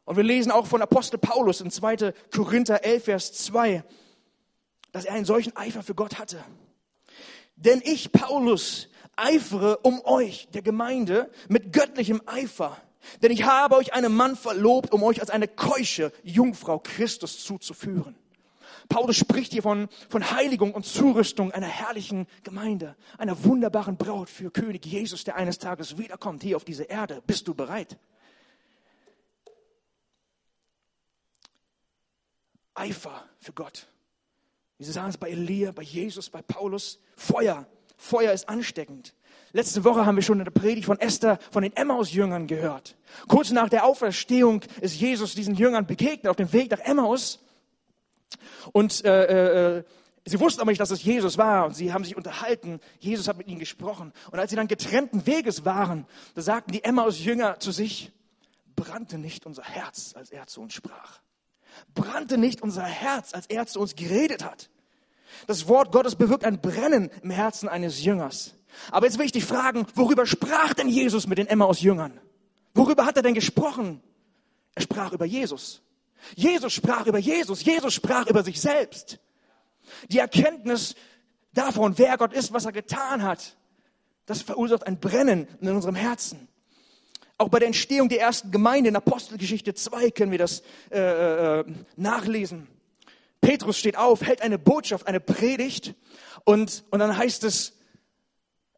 [0.05, 2.15] Und wir lesen auch von Apostel Paulus in 2.
[2.35, 3.85] Korinther 11, Vers 2,
[4.93, 6.43] dass er einen solchen Eifer für Gott hatte.
[7.57, 12.81] Denn ich, Paulus, eifere um euch, der Gemeinde, mit göttlichem Eifer.
[13.23, 18.17] Denn ich habe euch einen Mann verlobt, um euch als eine keusche Jungfrau Christus zuzuführen.
[18.89, 24.51] Paulus spricht hier von, von Heiligung und Zurüstung einer herrlichen Gemeinde, einer wunderbaren Braut für
[24.51, 27.23] König Jesus, der eines Tages wiederkommt hier auf diese Erde.
[27.27, 27.99] Bist du bereit?
[32.75, 33.87] Eifer für Gott.
[34.79, 37.01] Wie sie sagen es bei Elia, bei Jesus, bei Paulus.
[37.17, 37.67] Feuer.
[37.97, 39.15] Feuer ist ansteckend.
[39.53, 42.97] Letzte Woche haben wir schon in der Predigt von Esther von den Emmaus-Jüngern gehört.
[43.27, 47.39] Kurz nach der Auferstehung ist Jesus diesen Jüngern begegnet auf dem Weg nach Emmaus.
[48.73, 49.85] Und äh, äh,
[50.27, 51.67] sie wussten aber nicht, dass es Jesus war.
[51.67, 52.81] Und sie haben sich unterhalten.
[52.99, 54.13] Jesus hat mit ihnen gesprochen.
[54.31, 58.13] Und als sie dann getrennten Weges waren, da sagten die Emmaus-Jünger zu sich,
[58.75, 61.21] brannte nicht unser Herz, als er zu uns sprach.
[61.95, 64.69] Brannte nicht unser Herz, als er zu uns geredet hat.
[65.47, 68.55] Das Wort Gottes bewirkt ein Brennen im Herzen eines Jüngers.
[68.91, 72.21] Aber jetzt will ich dich fragen, worüber sprach denn Jesus mit den Emmaus-Jüngern?
[72.75, 74.03] Worüber hat er denn gesprochen?
[74.75, 75.83] Er sprach über Jesus.
[76.35, 77.65] Jesus sprach über Jesus.
[77.65, 79.19] Jesus sprach über sich selbst.
[80.09, 80.95] Die Erkenntnis
[81.55, 83.57] davon, wer Gott ist, was er getan hat,
[84.27, 86.49] das verursacht ein Brennen in unserem Herzen.
[87.39, 91.65] Auch bei der Entstehung der ersten Gemeinde in Apostelgeschichte 2 können wir das äh, äh,
[91.97, 92.67] nachlesen.
[93.41, 95.95] Petrus steht auf, hält eine Botschaft, eine Predigt
[96.45, 97.77] und, und dann heißt es,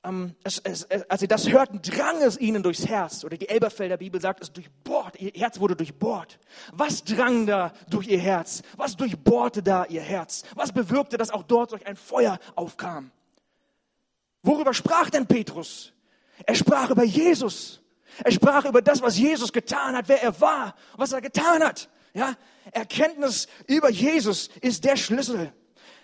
[0.05, 3.25] ähm, es, es, als sie das hörten, drang es ihnen durchs Herz.
[3.25, 6.39] Oder die Elberfelder Bibel sagt, es durchbohrt, ihr Herz wurde durchbohrt.
[6.73, 8.63] Was drang da durch ihr Herz?
[8.77, 10.45] Was durchbohrte da ihr Herz?
[10.55, 13.11] Was bewirkte, dass auch dort solch ein Feuer aufkam?
[14.43, 15.93] Worüber sprach denn Petrus?
[16.47, 17.81] Er sprach über Jesus.
[18.25, 21.89] Er sprach über das, was Jesus getan hat, wer er war, was er getan hat.
[22.19, 22.35] Ja,
[22.73, 25.53] Erkenntnis über Jesus ist der Schlüssel.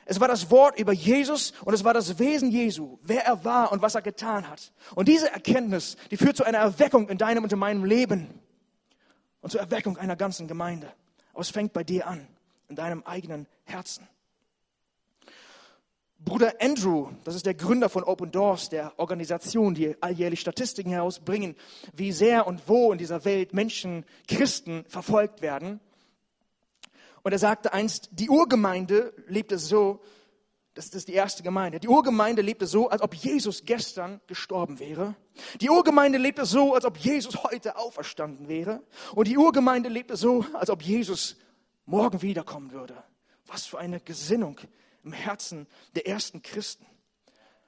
[0.07, 3.72] Es war das Wort über Jesus und es war das Wesen Jesu, wer er war
[3.72, 4.72] und was er getan hat.
[4.94, 8.29] Und diese Erkenntnis, die führt zu einer Erweckung in deinem und in meinem Leben
[9.40, 10.92] und zur Erweckung einer ganzen Gemeinde.
[11.33, 12.29] Aber es fängt bei dir an,
[12.68, 14.07] in deinem eigenen Herzen.
[16.20, 21.57] Bruder Andrew, das ist der Gründer von Open Doors, der Organisation, die alljährlich Statistiken herausbringen,
[21.92, 25.81] wie sehr und wo in dieser Welt Menschen, Christen verfolgt werden.
[27.24, 30.00] Und er sagte einst, die Urgemeinde lebte so,
[30.74, 31.80] das ist die erste Gemeinde.
[31.80, 35.14] Die Urgemeinde lebte so, als ob Jesus gestern gestorben wäre.
[35.60, 38.82] Die Urgemeinde lebte so, als ob Jesus heute auferstanden wäre.
[39.14, 41.37] Und die Urgemeinde lebte so, als ob Jesus
[41.87, 43.02] morgen wiederkommen würde.
[43.46, 44.60] Was für eine Gesinnung
[45.02, 46.87] im Herzen der ersten Christen.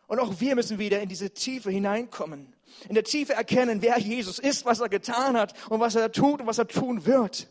[0.07, 2.55] Und auch wir müssen wieder in diese Tiefe hineinkommen.
[2.89, 6.41] In der Tiefe erkennen, wer Jesus ist, was er getan hat und was er tut
[6.41, 7.49] und was er tun wird.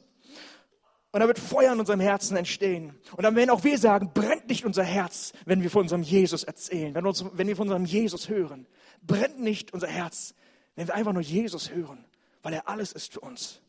[1.15, 2.93] Und da wird Feuer in unserem Herzen entstehen.
[3.15, 6.43] Und dann werden auch wir sagen, brennt nicht unser Herz, wenn wir von unserem Jesus
[6.43, 8.67] erzählen, wenn, uns, wenn wir von unserem Jesus hören.
[9.01, 10.35] Brennt nicht unser Herz,
[10.75, 12.03] wenn wir einfach nur Jesus hören,
[12.43, 13.61] weil er alles ist für uns.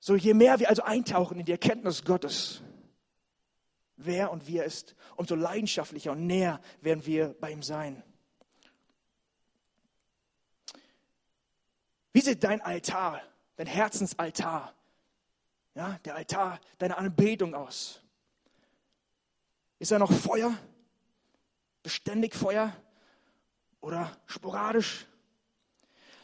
[0.00, 2.60] So, je mehr wir also eintauchen in die Erkenntnis Gottes,
[3.94, 8.02] wer und wie er ist, umso leidenschaftlicher und näher werden wir bei ihm sein.
[12.12, 13.22] Wie sieht dein Altar,
[13.56, 14.74] dein Herzensaltar,
[15.74, 18.00] ja, der Altar deiner Anbetung aus?
[19.78, 20.56] Ist er noch Feuer?
[21.82, 22.76] Beständig Feuer?
[23.80, 25.06] Oder sporadisch?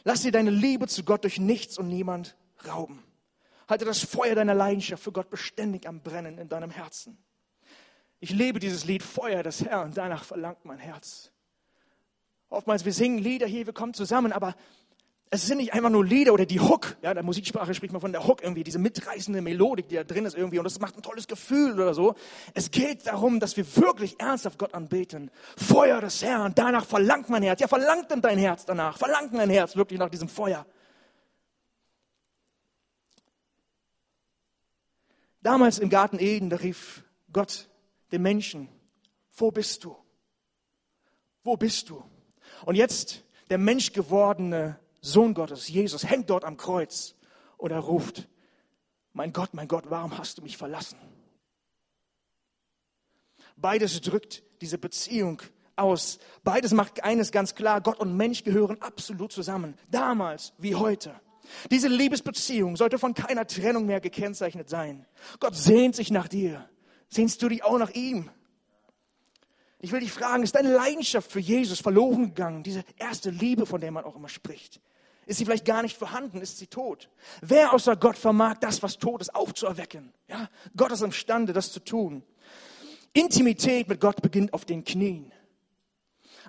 [0.03, 3.03] Lass dir deine Liebe zu Gott durch nichts und niemand rauben.
[3.67, 7.17] Halte das Feuer deiner Leidenschaft für Gott beständig am Brennen in deinem Herzen.
[8.19, 11.31] Ich lebe dieses Lied Feuer des Herrn, danach verlangt mein Herz.
[12.49, 14.55] Oftmals, wir singen Lieder hier, wir kommen zusammen, aber
[15.31, 16.97] es sind nicht einfach nur Lieder oder die Hook.
[17.03, 20.03] Ja, in der Musiksprache spricht man von der Hook irgendwie, diese mitreißende Melodik, die da
[20.03, 20.57] drin ist irgendwie.
[20.57, 22.15] Und das macht ein tolles Gefühl oder so.
[22.55, 25.29] Es geht darum, dass wir wirklich ernsthaft Gott anbeten.
[25.55, 27.59] Feuer des Herrn, danach verlangt mein Herz.
[27.59, 28.97] Ja, verlangt denn dein Herz danach?
[28.97, 30.65] Verlangt mein Herz wirklich nach diesem Feuer?
[35.43, 37.69] Damals im Garten Eden, da rief Gott
[38.11, 38.67] den Menschen,
[39.35, 39.95] wo bist du?
[41.43, 42.03] Wo bist du?
[42.65, 47.15] Und jetzt der menschgewordene Sohn Gottes, Jesus, hängt dort am Kreuz
[47.57, 48.27] und er ruft,
[49.13, 50.97] mein Gott, mein Gott, warum hast du mich verlassen?
[53.55, 55.41] Beides drückt diese Beziehung
[55.75, 56.19] aus.
[56.43, 61.19] Beides macht eines ganz klar, Gott und Mensch gehören absolut zusammen, damals wie heute.
[61.71, 65.05] Diese Liebesbeziehung sollte von keiner Trennung mehr gekennzeichnet sein.
[65.39, 66.69] Gott sehnt sich nach dir.
[67.07, 68.29] Sehnst du dich auch nach ihm?
[69.79, 72.63] Ich will dich fragen, ist deine Leidenschaft für Jesus verloren gegangen?
[72.63, 74.81] Diese erste Liebe, von der man auch immer spricht.
[75.29, 76.41] Ist sie vielleicht gar nicht vorhanden?
[76.41, 77.07] Ist sie tot?
[77.41, 80.11] Wer außer Gott vermag das, was tot ist, aufzuerwecken?
[80.27, 82.23] Ja, Gott ist imstande, das zu tun.
[83.13, 85.31] Intimität mit Gott beginnt auf den Knien.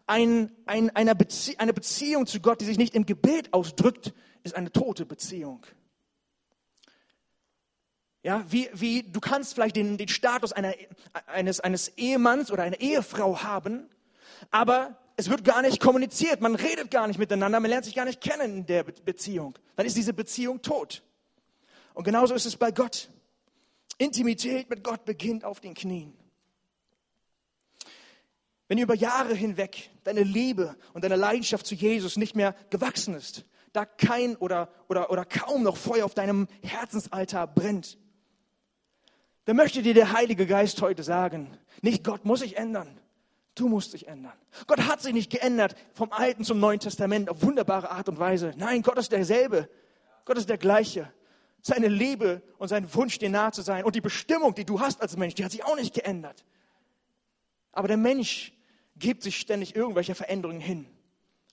[0.07, 4.14] Ein, ein, eine, Bezie eine Beziehung zu Gott, die sich nicht im Gebet ausdrückt,
[4.45, 5.66] ist eine tote Beziehung.
[8.23, 10.73] Ja, wie, wie, du kannst vielleicht den, den Status einer,
[11.27, 13.90] eines, eines Ehemanns oder einer Ehefrau haben,
[14.51, 18.05] aber es wird gar nicht kommuniziert, man redet gar nicht miteinander, man lernt sich gar
[18.05, 19.59] nicht kennen in der Beziehung.
[19.77, 21.03] Dann ist diese Beziehung tot.
[21.94, 23.11] Und genauso ist es bei Gott.
[23.99, 26.14] Intimität mit Gott beginnt auf den Knien.
[28.68, 33.44] Wenn über Jahre hinweg deine Liebe und deine Leidenschaft zu Jesus nicht mehr gewachsen ist,
[33.73, 37.99] da kein oder, oder, oder kaum noch Feuer auf deinem Herzensaltar brennt,
[39.44, 43.01] dann möchte dir der Heilige Geist heute sagen, nicht Gott muss sich ändern,
[43.55, 44.39] du musst dich ändern.
[44.67, 48.53] Gott hat sich nicht geändert vom Alten zum Neuen Testament auf wunderbare Art und Weise.
[48.57, 49.69] Nein, Gott ist derselbe.
[50.25, 51.13] Gott ist der gleiche.
[51.63, 55.03] Seine Liebe und sein Wunsch, dir nahe zu sein und die Bestimmung, die du hast
[55.03, 56.45] als Mensch, die hat sich auch nicht geändert.
[57.73, 58.53] Aber der Mensch
[58.97, 60.87] gibt sich ständig irgendwelche Veränderungen hin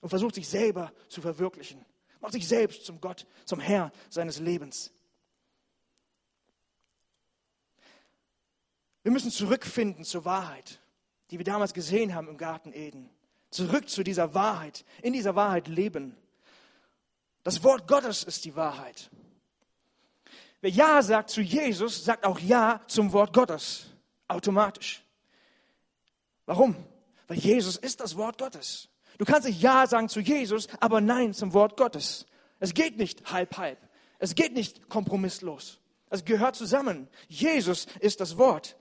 [0.00, 1.84] und versucht sich selber zu verwirklichen.
[2.20, 4.92] Macht sich selbst zum Gott, zum Herr seines Lebens.
[9.02, 10.80] Wir müssen zurückfinden zur Wahrheit,
[11.30, 13.10] die wir damals gesehen haben im Garten Eden.
[13.50, 16.16] Zurück zu dieser Wahrheit, in dieser Wahrheit leben.
[17.42, 19.10] Das Wort Gottes ist die Wahrheit.
[20.60, 23.86] Wer Ja sagt zu Jesus, sagt auch Ja zum Wort Gottes.
[24.26, 25.02] Automatisch.
[26.46, 26.76] Warum?
[27.26, 28.88] Weil Jesus ist das Wort Gottes.
[29.18, 32.26] Du kannst nicht Ja sagen zu Jesus, aber Nein zum Wort Gottes.
[32.60, 33.78] Es geht nicht halb halb.
[34.18, 35.78] Es geht nicht kompromisslos.
[36.10, 37.08] Es gehört zusammen.
[37.28, 38.76] Jesus ist das Wort.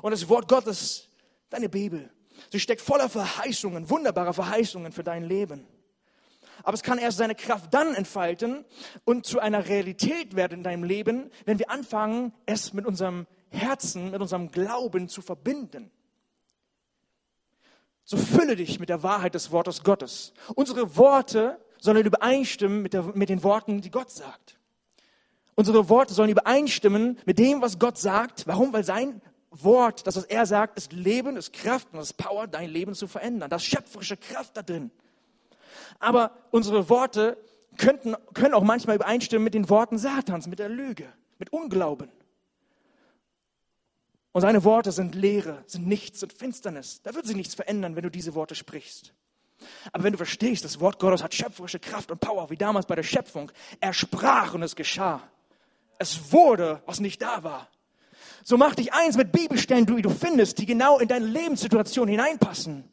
[0.00, 1.07] Und das Wort Gottes,
[1.50, 2.10] deine Bibel,
[2.50, 5.66] sie steckt voller Verheißungen, wunderbarer Verheißungen für dein Leben.
[6.62, 8.64] Aber es kann erst seine Kraft dann entfalten
[9.04, 14.10] und zu einer Realität werden in deinem Leben, wenn wir anfangen, es mit unserem Herzen,
[14.10, 15.90] mit unserem Glauben zu verbinden.
[18.04, 20.32] So fülle dich mit der Wahrheit des Wortes Gottes.
[20.54, 24.58] Unsere Worte sollen übereinstimmen mit, der, mit den Worten, die Gott sagt.
[25.54, 28.46] Unsere Worte sollen übereinstimmen mit dem, was Gott sagt.
[28.46, 28.72] Warum?
[28.72, 32.70] Weil sein Wort, das, was er sagt, ist Leben, ist Kraft und ist Power, dein
[32.70, 33.48] Leben zu verändern.
[33.50, 34.90] Das ist schöpferische Kraft da drin.
[35.98, 37.38] Aber unsere Worte
[37.76, 42.10] könnten, können auch manchmal übereinstimmen mit den Worten Satans, mit der Lüge, mit Unglauben.
[44.32, 47.02] Und seine Worte sind Leere, sind nichts, sind Finsternis.
[47.02, 49.14] Da wird sich nichts verändern, wenn du diese Worte sprichst.
[49.92, 52.94] Aber wenn du verstehst, das Wort Gottes hat schöpferische Kraft und Power, wie damals bei
[52.94, 55.22] der Schöpfung, er sprach und es geschah.
[55.98, 57.68] Es wurde, was nicht da war.
[58.44, 62.84] So mach dich eins mit Bibelstellen, die du findest, die genau in deine Lebenssituation hineinpassen.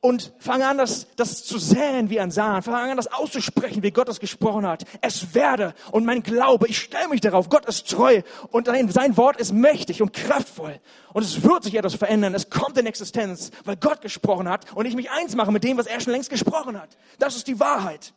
[0.00, 2.62] Und fange an, das, das zu säen wie ein Sahn.
[2.62, 4.84] Fange an, das auszusprechen, wie Gott es gesprochen hat.
[5.00, 5.72] Es werde.
[5.92, 7.48] Und mein Glaube, ich stelle mich darauf.
[7.48, 8.20] Gott ist treu.
[8.50, 10.78] Und sein Wort ist mächtig und kraftvoll.
[11.14, 12.34] Und es wird sich etwas verändern.
[12.34, 14.70] Es kommt in Existenz, weil Gott gesprochen hat.
[14.74, 16.98] Und ich mich eins mache mit dem, was er schon längst gesprochen hat.
[17.18, 18.12] Das ist die Wahrheit.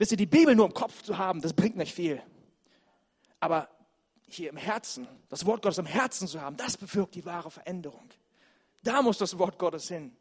[0.00, 2.22] Wisst ihr, die Bibel nur im Kopf zu haben, das bringt nicht viel.
[3.38, 3.68] Aber
[4.26, 8.08] hier im Herzen, das Wort Gottes im Herzen zu haben, das bewirkt die wahre Veränderung.
[8.82, 10.16] Da muss das Wort Gottes hin.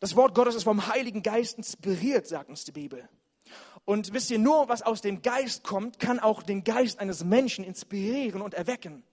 [0.00, 3.08] Das Wort Gottes ist vom Heiligen Geist inspiriert, sagt uns die Bibel.
[3.84, 7.62] Und wisst ihr, nur was aus dem Geist kommt, kann auch den Geist eines Menschen
[7.62, 9.04] inspirieren und erwecken.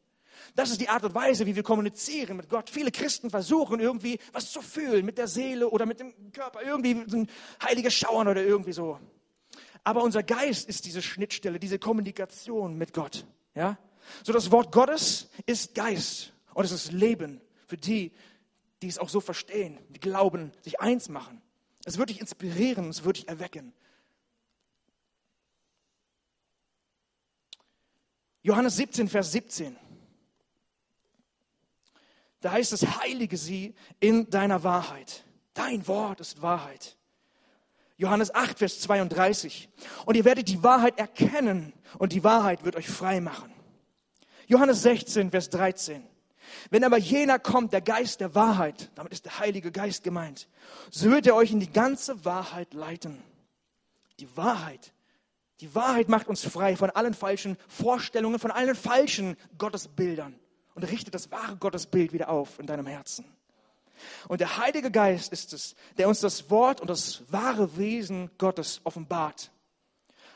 [0.54, 2.70] Das ist die Art und Weise, wie wir kommunizieren mit Gott.
[2.70, 6.92] Viele Christen versuchen irgendwie was zu fühlen mit der Seele oder mit dem Körper, irgendwie
[6.92, 7.30] ein
[7.64, 9.00] heiliges Schauern oder irgendwie so.
[9.84, 13.26] Aber unser Geist ist diese Schnittstelle, diese Kommunikation mit Gott.
[13.54, 13.78] Ja?
[14.24, 18.12] So das Wort Gottes ist Geist und es ist Leben für die,
[18.82, 21.42] die es auch so verstehen, die glauben, sich eins machen.
[21.86, 23.74] Es wird dich inspirieren, es wird dich erwecken.
[28.42, 29.76] Johannes 17, Vers 17.
[32.46, 35.24] Da heißt es, heilige sie in deiner Wahrheit.
[35.56, 36.96] Dein Wort ist Wahrheit.
[37.98, 39.68] Johannes 8, Vers 32.
[40.06, 43.52] Und ihr werdet die Wahrheit erkennen und die Wahrheit wird euch frei machen.
[44.46, 46.04] Johannes 16, Vers 13.
[46.70, 50.48] Wenn aber jener kommt, der Geist der Wahrheit, damit ist der Heilige Geist gemeint,
[50.92, 53.24] so wird er euch in die ganze Wahrheit leiten.
[54.20, 54.94] Die Wahrheit.
[55.62, 60.40] Die Wahrheit macht uns frei von allen falschen Vorstellungen, von allen falschen Gottesbildern
[60.76, 63.26] und richtet das wahre Gottesbild wieder auf in deinem Herzen.
[64.28, 68.82] Und der Heilige Geist ist es, der uns das Wort und das wahre Wesen Gottes
[68.84, 69.52] offenbart.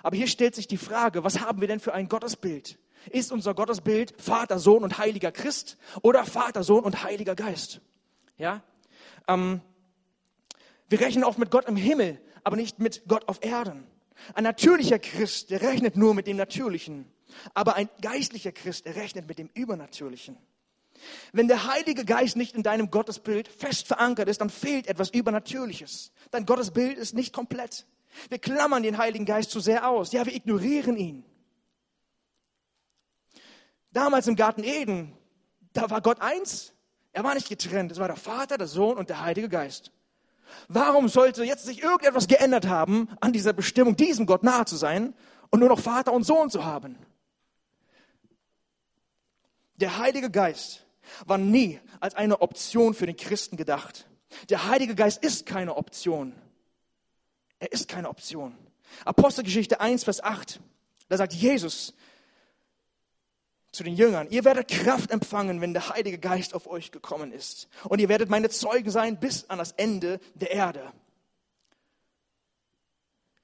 [0.01, 2.79] Aber hier stellt sich die Frage, was haben wir denn für ein Gottesbild?
[3.11, 7.81] Ist unser Gottesbild Vater, Sohn und Heiliger Christ oder Vater, Sohn und Heiliger Geist?
[8.37, 8.63] Ja?
[9.27, 9.61] Ähm,
[10.87, 13.85] wir rechnen oft mit Gott im Himmel, aber nicht mit Gott auf Erden.
[14.33, 17.11] Ein natürlicher Christ, der rechnet nur mit dem Natürlichen.
[17.53, 20.37] Aber ein geistlicher Christ rechnet mit dem Übernatürlichen.
[21.31, 26.11] Wenn der Heilige Geist nicht in deinem Gottesbild fest verankert ist, dann fehlt etwas Übernatürliches.
[26.31, 27.85] Dein Gottesbild ist nicht komplett.
[28.29, 30.11] Wir klammern den Heiligen Geist zu sehr aus.
[30.11, 31.23] Ja, wir ignorieren ihn.
[33.91, 35.15] Damals im Garten Eden,
[35.73, 36.73] da war Gott eins.
[37.11, 37.91] Er war nicht getrennt.
[37.91, 39.91] Es war der Vater, der Sohn und der Heilige Geist.
[40.67, 45.13] Warum sollte jetzt sich irgendetwas geändert haben an dieser Bestimmung, diesem Gott nahe zu sein
[45.51, 46.97] und nur noch Vater und Sohn zu haben?
[49.79, 50.85] Der Heilige Geist
[51.25, 54.07] war nie als eine Option für den Christen gedacht.
[54.49, 56.33] Der Heilige Geist ist keine Option.
[57.59, 58.55] Er ist keine Option.
[59.05, 60.59] Apostelgeschichte 1, Vers 8,
[61.09, 61.93] da sagt Jesus
[63.71, 67.67] zu den Jüngern, ihr werdet Kraft empfangen, wenn der Heilige Geist auf euch gekommen ist.
[67.87, 70.91] Und ihr werdet meine Zeugen sein bis an das Ende der Erde.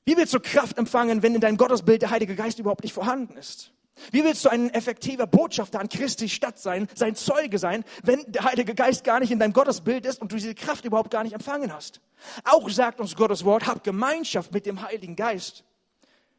[0.04, 3.38] Wie willst du Kraft empfangen, wenn in deinem Gottesbild der Heilige Geist überhaupt nicht vorhanden
[3.38, 3.72] ist?
[4.12, 8.44] Wie willst du ein effektiver Botschafter an Christi Stadt sein, sein Zeuge sein, wenn der
[8.44, 11.34] Heilige Geist gar nicht in deinem Gottesbild ist und du diese Kraft überhaupt gar nicht
[11.34, 12.02] empfangen hast?
[12.44, 15.64] Auch sagt uns Gottes Wort, hab Gemeinschaft mit dem Heiligen Geist.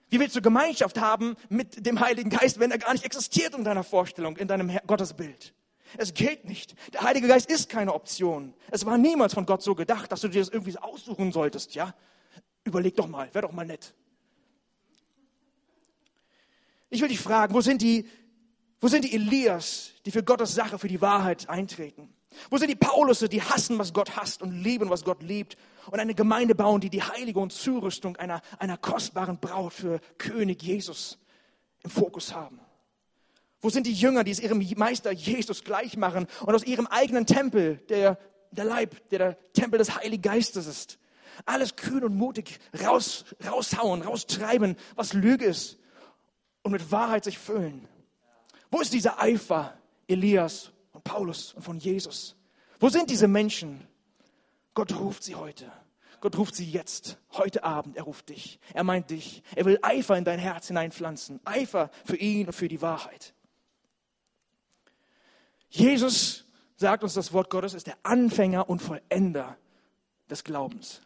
[0.09, 3.65] Wie willst du Gemeinschaft haben mit dem Heiligen Geist, wenn er gar nicht existiert in
[3.65, 5.55] deiner Vorstellung, in deinem Gottesbild?
[5.97, 6.75] Es geht nicht.
[6.93, 8.55] Der Heilige Geist ist keine Option.
[8.71, 11.95] Es war niemals von Gott so gedacht, dass du dir das irgendwie aussuchen solltest, ja?
[12.65, 13.95] Überleg doch mal, wär doch mal nett.
[16.89, 18.09] Ich will dich fragen, wo sind die,
[18.81, 22.13] wo sind die Elias, die für Gottes Sache, für die Wahrheit eintreten?
[22.51, 25.57] Wo sind die Paulusse, die hassen, was Gott hasst und lieben, was Gott liebt
[25.91, 30.63] und eine Gemeinde bauen, die die Heilige und Zurüstung einer, einer kostbaren Braut für König
[30.63, 31.19] Jesus
[31.83, 32.61] im Fokus haben?
[33.61, 37.27] Wo sind die Jünger, die es ihrem Meister Jesus gleich machen und aus ihrem eigenen
[37.27, 38.19] Tempel, der,
[38.51, 40.99] der Leib, der der Tempel des Heiligen Geistes ist,
[41.47, 45.79] alles kühn und mutig raus, raushauen, raustreiben, was Lüge ist
[46.67, 47.87] und mit Wahrheit sich füllen.
[48.73, 52.35] Wo ist dieser Eifer Elias und Paulus und von Jesus?
[52.81, 53.87] Wo sind diese Menschen?
[54.75, 55.71] Gott ruft sie heute.
[56.21, 57.97] Gott ruft sie jetzt, heute Abend.
[57.97, 58.59] Er ruft dich.
[58.75, 59.45] Er meint dich.
[59.55, 61.39] Er will Eifer in dein Herz hineinpflanzen.
[61.45, 63.33] Eifer für ihn und für die Wahrheit.
[65.69, 69.57] Jesus, sagt uns das Wort Gottes, ist der Anfänger und Vollender
[70.29, 71.01] des Glaubens.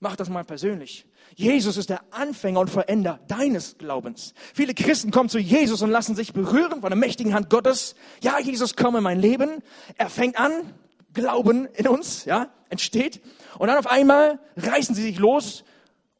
[0.00, 1.06] Mach das mal persönlich.
[1.36, 4.32] Jesus ist der Anfänger und Vollender deines Glaubens.
[4.54, 7.94] Viele Christen kommen zu Jesus und lassen sich berühren von der mächtigen Hand Gottes.
[8.22, 9.62] Ja, Jesus, komm in mein Leben.
[9.96, 10.52] Er fängt an,
[11.12, 13.20] Glauben in uns, ja, entsteht.
[13.58, 15.64] Und dann auf einmal reißen sie sich los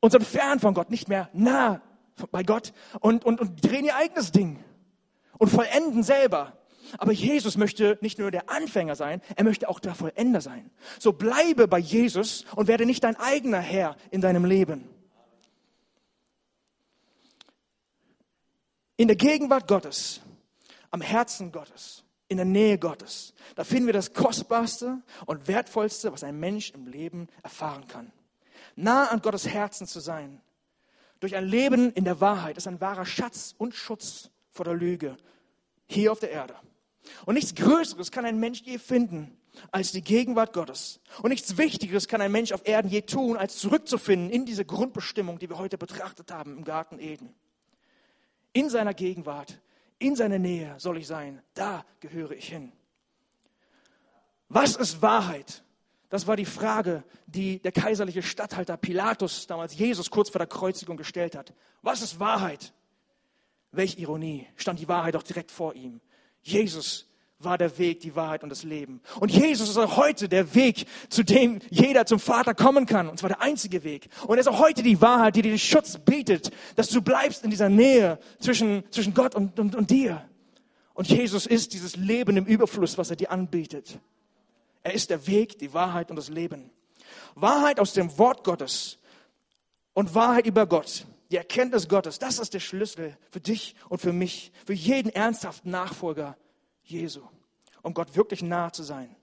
[0.00, 1.80] und sind fern von Gott, nicht mehr nah
[2.30, 4.62] bei Gott und, und, und drehen ihr eigenes Ding
[5.38, 6.59] und vollenden selber.
[6.98, 10.70] Aber Jesus möchte nicht nur der Anfänger sein, er möchte auch der Vollender sein.
[10.98, 14.88] So bleibe bei Jesus und werde nicht dein eigener Herr in deinem Leben.
[18.96, 20.20] In der Gegenwart Gottes,
[20.90, 26.22] am Herzen Gottes, in der Nähe Gottes, da finden wir das Kostbarste und Wertvollste, was
[26.22, 28.12] ein Mensch im Leben erfahren kann.
[28.76, 30.40] Nah an Gottes Herzen zu sein,
[31.18, 35.16] durch ein Leben in der Wahrheit, ist ein wahrer Schatz und Schutz vor der Lüge
[35.86, 36.54] hier auf der Erde.
[37.26, 39.36] Und nichts Größeres kann ein Mensch je finden
[39.70, 41.00] als die Gegenwart Gottes.
[41.22, 45.38] Und nichts Wichtigeres kann ein Mensch auf Erden je tun, als zurückzufinden in diese Grundbestimmung,
[45.38, 47.34] die wir heute betrachtet haben im Garten Eden.
[48.52, 49.60] In seiner Gegenwart,
[49.98, 51.42] in seiner Nähe soll ich sein.
[51.54, 52.72] Da gehöre ich hin.
[54.48, 55.62] Was ist Wahrheit?
[56.08, 60.96] Das war die Frage, die der kaiserliche Statthalter Pilatus damals Jesus kurz vor der Kreuzigung
[60.96, 61.54] gestellt hat.
[61.82, 62.72] Was ist Wahrheit?
[63.70, 66.00] Welch Ironie, stand die Wahrheit doch direkt vor ihm.
[66.42, 67.06] Jesus
[67.40, 69.00] war der Weg, die Wahrheit und das Leben.
[69.18, 73.08] Und Jesus ist auch heute der Weg, zu dem jeder zum Vater kommen kann.
[73.08, 74.08] Und zwar der einzige Weg.
[74.26, 77.42] Und er ist auch heute die Wahrheit, die dir den Schutz bietet, dass du bleibst
[77.42, 80.22] in dieser Nähe zwischen, zwischen Gott und, und, und dir.
[80.92, 83.98] Und Jesus ist dieses Leben im Überfluss, was er dir anbietet.
[84.82, 86.70] Er ist der Weg, die Wahrheit und das Leben.
[87.34, 88.98] Wahrheit aus dem Wort Gottes
[89.94, 94.12] und Wahrheit über Gott die Erkenntnis Gottes, das ist der Schlüssel für dich und für
[94.12, 96.36] mich, für jeden ernsthaften Nachfolger
[96.82, 97.22] Jesu,
[97.82, 99.14] um Gott wirklich nahe zu sein.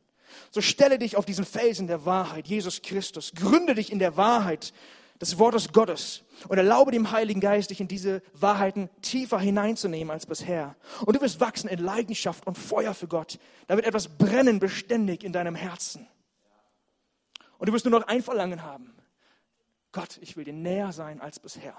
[0.52, 3.34] So stelle dich auf diesen Felsen der Wahrheit, Jesus Christus.
[3.34, 4.74] Gründe dich in der Wahrheit
[5.20, 10.26] des Wortes Gottes und erlaube dem Heiligen Geist, dich in diese Wahrheiten tiefer hineinzunehmen als
[10.26, 10.76] bisher.
[11.06, 13.40] Und du wirst wachsen in Leidenschaft und Feuer für Gott.
[13.68, 16.08] Da wird etwas brennen beständig in deinem Herzen.
[17.58, 18.94] Und du wirst nur noch ein Verlangen haben.
[19.92, 21.76] Gott, ich will dir näher sein als bisher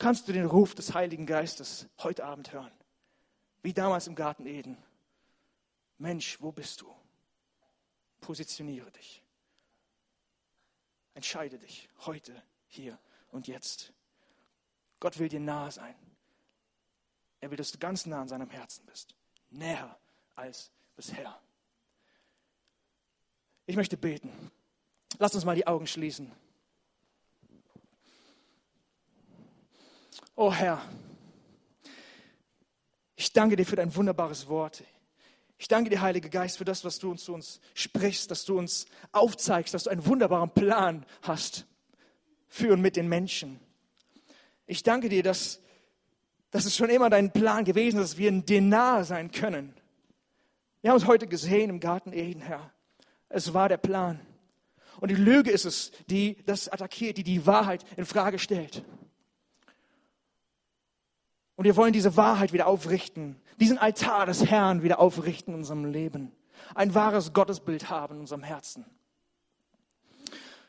[0.00, 2.72] kannst du den Ruf des Heiligen Geistes heute Abend hören.
[3.62, 4.76] Wie damals im Garten Eden.
[5.98, 6.92] Mensch, wo bist du?
[8.20, 9.22] Positioniere dich.
[11.14, 12.98] Entscheide dich heute, hier
[13.30, 13.92] und jetzt.
[14.98, 15.94] Gott will dir nahe sein.
[17.40, 19.14] Er will, dass du ganz nah an seinem Herzen bist.
[19.50, 19.98] Näher
[20.34, 21.38] als bisher.
[23.66, 24.50] Ich möchte beten.
[25.18, 26.32] Lass uns mal die Augen schließen.
[30.42, 30.80] Oh Herr,
[33.14, 34.82] ich danke dir für dein wunderbares Wort.
[35.58, 38.58] Ich danke dir, Heiliger Geist, für das, was du uns zu uns sprichst, dass du
[38.58, 41.66] uns aufzeigst, dass du einen wunderbaren Plan hast
[42.48, 43.60] für und mit den Menschen.
[44.64, 45.60] Ich danke dir, dass,
[46.50, 49.74] dass es schon immer dein Plan gewesen ist, dass wir dir nahe sein können.
[50.80, 52.72] Wir haben es heute gesehen im Garten Eden, Herr.
[53.28, 54.18] Es war der Plan.
[55.00, 58.82] Und die Lüge ist es, die das attackiert, die die Wahrheit in Frage stellt.
[61.60, 65.84] Und wir wollen diese Wahrheit wieder aufrichten, diesen Altar des Herrn wieder aufrichten in unserem
[65.84, 66.32] Leben.
[66.74, 68.86] Ein wahres Gottesbild haben in unserem Herzen.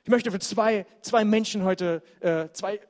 [0.04, 2.82] Ich möchte für zwei, zwei Menschen heute, äh, zwei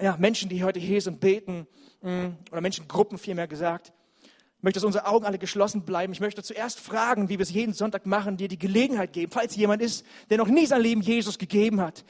[0.00, 1.66] ja, Menschen, die heute hier sind, beten,
[2.00, 3.92] mh, mm, oder Menschengruppen vielmehr gesagt.
[4.56, 6.14] Ich möchte, dass unsere Augen alle geschlossen bleiben.
[6.14, 9.54] Ich möchte zuerst fragen, wie wir es jeden Sonntag machen, dir die Gelegenheit geben, falls
[9.54, 12.06] jemand ist, der noch nie sein Leben Jesus gegeben hat,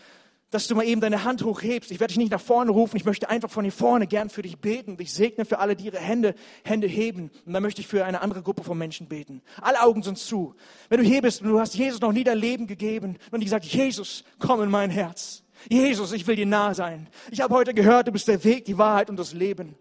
[0.51, 1.91] dass du mal eben deine Hand hochhebst.
[1.91, 2.97] Ich werde dich nicht nach vorne rufen.
[2.97, 4.97] Ich möchte einfach von hier vorne gern für dich beten.
[5.01, 7.31] Ich segne für alle, die ihre Hände, Hände heben.
[7.45, 9.43] Und dann möchte ich für eine andere Gruppe von Menschen beten.
[9.61, 10.55] Alle Augen sind zu.
[10.89, 13.47] Wenn du hier bist und du hast Jesus noch nie dein Leben gegeben und die
[13.47, 15.43] gesagt, Jesus, komm in mein Herz.
[15.69, 17.09] Jesus, ich will dir nahe sein.
[17.31, 19.75] Ich habe heute gehört, du bist der Weg, die Wahrheit und das Leben.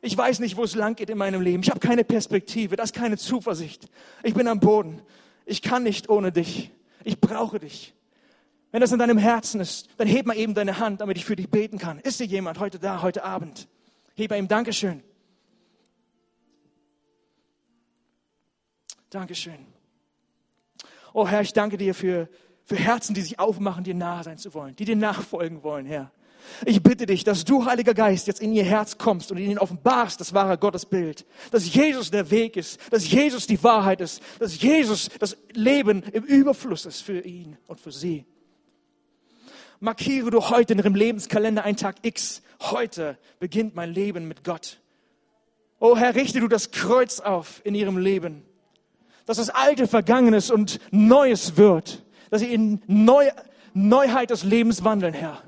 [0.00, 1.62] Ich weiß nicht, wo es lang geht in meinem Leben.
[1.62, 3.88] Ich habe keine Perspektive, das ist keine Zuversicht.
[4.22, 5.02] Ich bin am Boden.
[5.44, 6.70] Ich kann nicht ohne dich.
[7.04, 7.94] Ich brauche dich.
[8.72, 11.36] Wenn das in deinem Herzen ist, dann heb mal eben deine Hand, damit ich für
[11.36, 11.98] dich beten kann.
[11.98, 13.68] Ist dir jemand heute da, heute Abend?
[14.16, 15.02] Heb mal ihm Dankeschön.
[19.10, 19.66] Dankeschön.
[21.12, 22.30] Oh Herr, ich danke dir für,
[22.64, 26.10] für Herzen, die sich aufmachen, dir nahe sein zu wollen, die dir nachfolgen wollen, Herr.
[26.64, 30.18] Ich bitte dich, dass du, Heiliger Geist, jetzt in ihr Herz kommst und ihnen offenbarst
[30.18, 31.26] das wahre Gottesbild.
[31.50, 36.24] Dass Jesus der Weg ist, dass Jesus die Wahrheit ist, dass Jesus das Leben im
[36.24, 38.24] Überfluss ist für ihn und für sie.
[39.82, 42.42] Markiere du heute in ihrem Lebenskalender einen Tag X.
[42.60, 44.78] Heute beginnt mein Leben mit Gott.
[45.80, 48.44] Oh Herr, richte du das Kreuz auf in ihrem Leben.
[49.26, 52.04] Dass das Alte Vergangenes und Neues wird.
[52.30, 53.28] Dass sie in Neu
[53.74, 55.42] Neuheit des Lebens wandeln, Herr.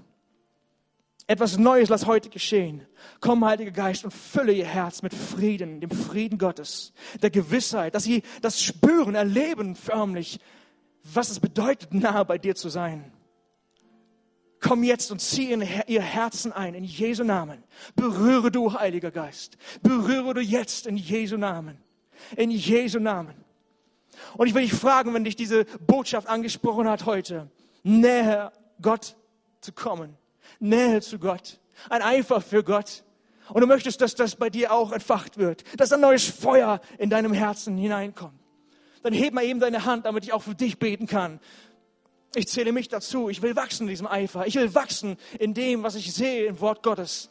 [1.28, 2.84] Etwas Neues lass heute geschehen.
[3.20, 8.02] Komm, Heiliger Geist, und fülle ihr Herz mit Frieden, dem Frieden Gottes, der Gewissheit, dass
[8.02, 10.40] sie das spüren, erleben förmlich,
[11.04, 13.13] was es bedeutet, nahe bei dir zu sein.
[14.66, 17.62] Komm jetzt und zieh in ihr Herzen ein, in Jesu Namen.
[17.96, 19.58] Berühre du, Heiliger Geist.
[19.82, 21.76] Berühre du jetzt in Jesu Namen.
[22.36, 23.34] In Jesu Namen.
[24.36, 27.50] Und ich will dich fragen, wenn dich diese Botschaft angesprochen hat heute,
[27.82, 29.16] näher Gott
[29.60, 30.16] zu kommen
[30.60, 31.58] Nähe zu Gott,
[31.90, 33.04] ein Eifer für Gott.
[33.50, 37.10] Und du möchtest, dass das bei dir auch entfacht wird, dass ein neues Feuer in
[37.10, 38.38] deinem Herzen hineinkommt.
[39.02, 41.40] Dann heb mal eben deine Hand, damit ich auch für dich beten kann.
[42.34, 43.28] Ich zähle mich dazu.
[43.28, 44.46] Ich will wachsen in diesem Eifer.
[44.46, 47.30] Ich will wachsen in dem, was ich sehe im Wort Gottes.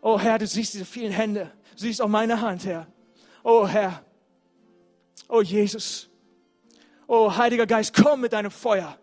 [0.00, 1.52] Oh Herr, du siehst diese vielen Hände.
[1.72, 2.86] Du siehst auch meine Hand, Herr.
[3.44, 4.02] Oh Herr.
[5.28, 6.08] Oh Jesus.
[7.06, 8.98] Oh Heiliger Geist, komm mit deinem Feuer.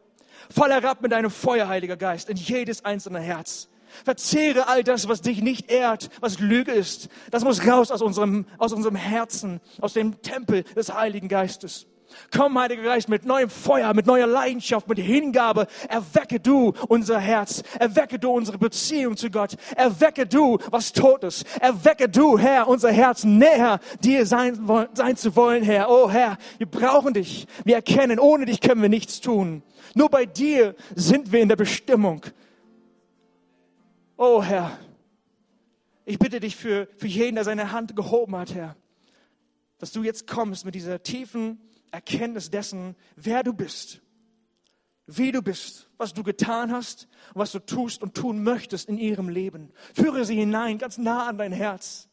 [0.50, 3.70] Fall herab mit deinem Feuer, Heiliger Geist, in jedes einzelne Herz.
[4.04, 7.10] Verzehre all das, was dich nicht ehrt, was Lüge ist.
[7.32, 11.88] Das muss raus aus unserem, aus unserem Herzen, aus dem Tempel des Heiligen Geistes.
[12.36, 15.68] Komm, Heiliger Geist, mit neuem Feuer, mit neuer Leidenschaft, mit Hingabe.
[15.88, 17.64] Erwecke du unser Herz.
[17.80, 19.56] Erwecke du unsere Beziehung zu Gott.
[19.76, 21.46] Erwecke du, was tot ist.
[21.60, 25.90] Erwecke du, Herr, unser Herz näher dir sein, sein zu wollen, Herr.
[25.90, 27.48] Oh, Herr, wir brauchen dich.
[27.64, 29.64] Wir erkennen, ohne dich können wir nichts tun.
[29.96, 32.26] Nur bei dir sind wir in der Bestimmung.
[34.18, 34.78] Oh Herr,
[36.06, 38.76] ich bitte dich für, für jeden, der seine Hand gehoben hat, Herr,
[39.78, 41.60] dass du jetzt kommst mit dieser tiefen
[41.92, 44.02] Erkenntnis dessen, wer du bist,
[45.08, 49.30] wie du bist, was du getan hast was du tust und tun möchtest in ihrem
[49.30, 49.72] Leben.
[49.94, 52.10] Führe sie hinein, ganz nah an dein Herz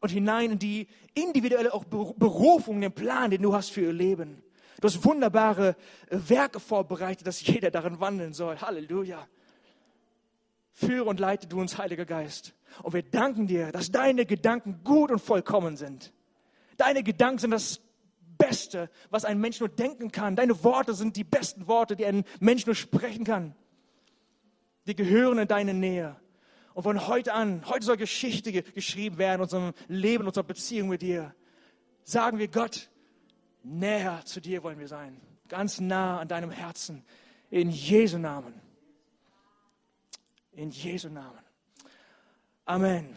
[0.00, 4.42] und hinein in die individuelle auch Berufung, den Plan, den du hast für ihr Leben.
[4.80, 5.76] Du hast wunderbare
[6.10, 8.60] äh, Werke vorbereitet, dass jeder darin wandeln soll.
[8.60, 9.28] Halleluja.
[10.72, 12.54] Führe und leite du uns, Heiliger Geist.
[12.82, 16.12] Und wir danken dir, dass deine Gedanken gut und vollkommen sind.
[16.78, 17.80] Deine Gedanken sind das
[18.42, 20.34] Beste, was ein Mensch nur denken kann.
[20.34, 23.54] Deine Worte sind die besten Worte, die ein Mensch nur sprechen kann.
[24.86, 26.16] Die gehören in deine Nähe.
[26.74, 31.02] Und von heute an, heute soll Geschichte geschrieben werden, in unserem Leben, unserer Beziehung mit
[31.02, 31.34] dir.
[32.02, 32.90] Sagen wir Gott,
[33.62, 35.20] Näher zu dir wollen wir sein.
[35.48, 37.04] Ganz nah an deinem Herzen.
[37.50, 38.54] In Jesu Namen.
[40.52, 41.38] In Jesu Namen.
[42.64, 43.16] Amen.